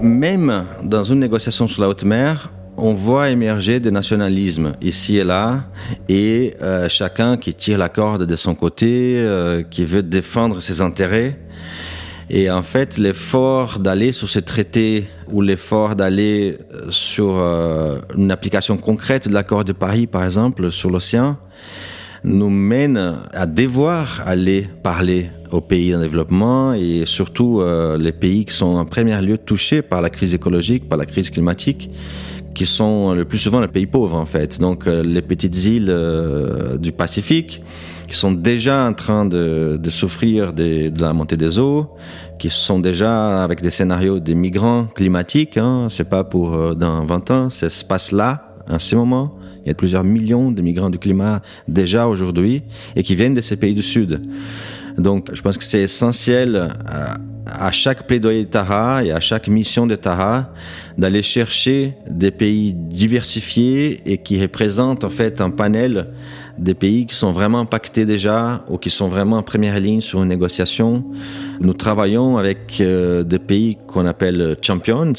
même 0.00 0.64
dans 0.84 1.02
une 1.02 1.18
négociation 1.18 1.66
sur 1.66 1.82
la 1.82 1.88
haute 1.88 2.04
mer, 2.04 2.52
on 2.78 2.94
voit 2.94 3.30
émerger 3.30 3.80
des 3.80 3.90
nationalismes 3.90 4.74
ici 4.80 5.18
et 5.18 5.24
là, 5.24 5.64
et 6.08 6.54
euh, 6.62 6.88
chacun 6.88 7.36
qui 7.36 7.52
tire 7.52 7.76
la 7.76 7.88
corde 7.88 8.24
de 8.24 8.36
son 8.36 8.54
côté, 8.54 9.14
euh, 9.18 9.62
qui 9.62 9.84
veut 9.84 10.02
défendre 10.02 10.60
ses 10.60 10.80
intérêts. 10.80 11.38
Et 12.30 12.50
en 12.50 12.62
fait, 12.62 12.98
l'effort 12.98 13.78
d'aller 13.78 14.12
sur 14.12 14.28
ce 14.28 14.38
traité 14.38 15.08
ou 15.28 15.40
l'effort 15.40 15.96
d'aller 15.96 16.58
euh, 16.72 16.90
sur 16.90 17.36
une 18.16 18.30
application 18.30 18.76
concrète 18.76 19.28
de 19.28 19.34
l'accord 19.34 19.64
de 19.64 19.72
Paris, 19.72 20.06
par 20.06 20.24
exemple, 20.24 20.70
sur 20.70 20.90
l'océan, 20.90 21.36
nous 22.24 22.50
mène 22.50 23.16
à 23.32 23.46
devoir 23.46 24.22
aller 24.26 24.68
parler 24.82 25.30
aux 25.52 25.60
pays 25.60 25.94
en 25.94 26.00
développement 26.00 26.74
et 26.74 27.04
surtout 27.06 27.62
les 27.96 28.10
pays 28.10 28.44
qui 28.44 28.52
sont 28.52 28.74
en 28.74 28.84
premier 28.84 29.18
lieu 29.22 29.38
touchés 29.38 29.82
par 29.82 30.02
la 30.02 30.10
crise 30.10 30.34
écologique, 30.34 30.88
par 30.88 30.98
la 30.98 31.06
crise 31.06 31.30
climatique, 31.30 31.90
qui 32.58 32.66
sont 32.66 33.14
le 33.14 33.24
plus 33.24 33.38
souvent 33.38 33.60
les 33.60 33.68
pays 33.68 33.86
pauvres 33.86 34.16
en 34.16 34.26
fait. 34.26 34.58
Donc 34.58 34.88
euh, 34.88 35.04
les 35.04 35.22
petites 35.22 35.64
îles 35.64 35.90
euh, 35.90 36.76
du 36.76 36.90
Pacifique 36.90 37.62
qui 38.08 38.16
sont 38.16 38.32
déjà 38.32 38.84
en 38.84 38.94
train 38.94 39.24
de, 39.26 39.78
de 39.80 39.90
souffrir 39.90 40.52
de 40.52 40.90
la 41.00 41.12
montée 41.12 41.36
des 41.36 41.60
eaux, 41.60 41.86
qui 42.40 42.50
sont 42.50 42.80
déjà 42.80 43.44
avec 43.44 43.62
des 43.62 43.70
scénarios 43.70 44.18
des 44.18 44.34
migrants 44.34 44.86
climatiques. 44.92 45.56
Hein, 45.56 45.86
c'est 45.88 46.08
pas 46.08 46.24
pour 46.24 46.74
dans 46.74 47.06
20 47.06 47.30
ans, 47.30 47.50
ça 47.50 47.70
se 47.70 47.84
passe 47.84 48.10
là, 48.10 48.56
en 48.68 48.80
ce 48.80 48.96
moment. 48.96 49.38
Il 49.64 49.68
y 49.68 49.70
a 49.70 49.74
plusieurs 49.74 50.02
millions 50.02 50.50
de 50.50 50.60
migrants 50.60 50.90
du 50.90 50.98
climat 50.98 51.42
déjà 51.68 52.08
aujourd'hui 52.08 52.62
et 52.96 53.04
qui 53.04 53.14
viennent 53.14 53.34
de 53.34 53.40
ces 53.40 53.56
pays 53.56 53.74
du 53.74 53.82
Sud. 53.82 54.20
Donc, 54.98 55.30
je 55.32 55.40
pense 55.40 55.56
que 55.56 55.64
c'est 55.64 55.82
essentiel 55.82 56.56
euh, 56.56 56.68
à, 57.46 57.70
chaque 57.70 58.06
plaidoyer 58.06 58.44
de 58.44 58.50
Tara 58.50 59.04
et 59.04 59.12
à 59.12 59.20
chaque 59.20 59.46
mission 59.46 59.86
de 59.86 59.94
Tara 59.94 60.50
d'aller 60.98 61.22
chercher 61.22 61.94
des 62.10 62.32
pays 62.32 62.74
diversifiés 62.74 64.02
et 64.06 64.18
qui 64.18 64.40
représentent 64.40 65.04
en 65.04 65.10
fait 65.10 65.40
un 65.40 65.50
panel 65.50 66.08
des 66.58 66.74
pays 66.74 67.06
qui 67.06 67.14
sont 67.14 67.30
vraiment 67.30 67.60
impactés 67.60 68.04
déjà 68.04 68.64
ou 68.68 68.76
qui 68.78 68.90
sont 68.90 69.08
vraiment 69.08 69.36
en 69.36 69.44
première 69.44 69.78
ligne 69.78 70.00
sur 70.00 70.20
une 70.20 70.28
négociation. 70.28 71.04
Nous 71.60 71.74
travaillons 71.74 72.36
avec 72.36 72.80
euh, 72.80 73.22
des 73.22 73.38
pays 73.38 73.78
qu'on 73.86 74.04
appelle 74.04 74.56
champions 74.60 75.12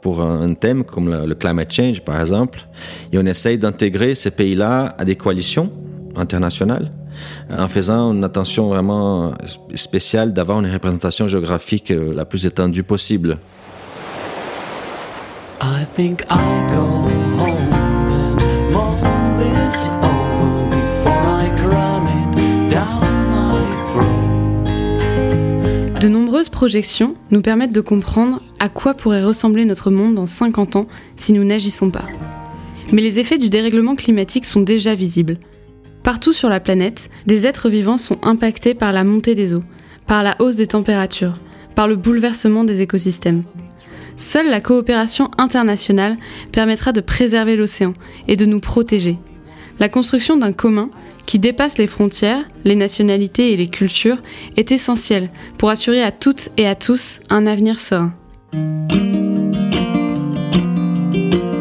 pour 0.00 0.22
un, 0.22 0.54
thème 0.54 0.84
comme 0.84 1.10
le, 1.10 1.26
le, 1.26 1.34
climate 1.34 1.70
change 1.70 2.00
par 2.00 2.18
exemple 2.18 2.66
et 3.12 3.18
on 3.18 3.26
essaye 3.26 3.58
d'intégrer 3.58 4.14
ces 4.14 4.30
pays-là 4.30 4.94
à 4.96 5.04
des 5.04 5.16
coalitions 5.16 5.70
internationales 6.16 6.90
en 7.50 7.68
faisant 7.68 8.12
une 8.12 8.24
attention 8.24 8.68
vraiment 8.68 9.32
spéciale 9.74 10.32
d'avoir 10.32 10.60
une 10.60 10.70
représentation 10.70 11.28
géographique 11.28 11.90
euh, 11.90 12.14
la 12.14 12.24
plus 12.24 12.46
étendue 12.46 12.82
possible. 12.82 13.38
De 26.00 26.08
nombreuses 26.08 26.48
projections 26.48 27.14
nous 27.32 27.42
permettent 27.42 27.72
de 27.72 27.80
comprendre 27.80 28.40
à 28.60 28.68
quoi 28.68 28.94
pourrait 28.94 29.24
ressembler 29.24 29.64
notre 29.64 29.90
monde 29.90 30.14
dans 30.14 30.26
50 30.26 30.76
ans 30.76 30.86
si 31.16 31.32
nous 31.32 31.42
n'agissons 31.42 31.90
pas. 31.90 32.06
Mais 32.92 33.02
les 33.02 33.18
effets 33.18 33.38
du 33.38 33.50
dérèglement 33.50 33.96
climatique 33.96 34.44
sont 34.44 34.60
déjà 34.60 34.94
visibles. 34.94 35.38
Partout 36.08 36.32
sur 36.32 36.48
la 36.48 36.58
planète, 36.58 37.10
des 37.26 37.46
êtres 37.46 37.68
vivants 37.68 37.98
sont 37.98 38.16
impactés 38.22 38.72
par 38.72 38.92
la 38.92 39.04
montée 39.04 39.34
des 39.34 39.52
eaux, 39.52 39.62
par 40.06 40.22
la 40.22 40.36
hausse 40.38 40.56
des 40.56 40.66
températures, 40.66 41.38
par 41.74 41.86
le 41.86 41.96
bouleversement 41.96 42.64
des 42.64 42.80
écosystèmes. 42.80 43.42
Seule 44.16 44.48
la 44.48 44.62
coopération 44.62 45.30
internationale 45.36 46.16
permettra 46.50 46.92
de 46.92 47.02
préserver 47.02 47.56
l'océan 47.56 47.92
et 48.26 48.36
de 48.36 48.46
nous 48.46 48.58
protéger. 48.58 49.18
La 49.80 49.90
construction 49.90 50.38
d'un 50.38 50.54
commun 50.54 50.88
qui 51.26 51.38
dépasse 51.38 51.76
les 51.76 51.86
frontières, 51.86 52.42
les 52.64 52.74
nationalités 52.74 53.52
et 53.52 53.58
les 53.58 53.68
cultures 53.68 54.22
est 54.56 54.72
essentielle 54.72 55.28
pour 55.58 55.68
assurer 55.68 56.02
à 56.02 56.10
toutes 56.10 56.48
et 56.56 56.66
à 56.66 56.74
tous 56.74 57.20
un 57.28 57.46
avenir 57.46 57.78
serein. 57.80 58.14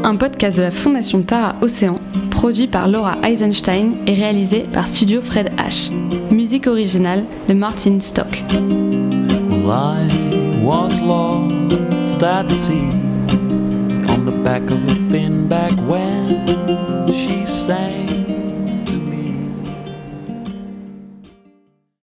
Un 0.05 0.15
podcast 0.15 0.55
de 0.55 0.61
la 0.61 0.71
Fondation 0.71 1.21
Tara 1.21 1.57
Océan, 1.61 1.95
produit 2.37 2.67
par 2.67 2.87
Laura 2.87 3.15
Eisenstein 3.23 3.93
et 4.05 4.13
réalisé 4.13 4.61
par 4.71 4.87
Studio 4.87 5.23
Fred 5.23 5.49
H. 5.55 5.91
Musique 6.31 6.67
originale 6.67 7.25
de 7.49 7.55
Martin 7.55 7.99
Stock. 7.99 8.43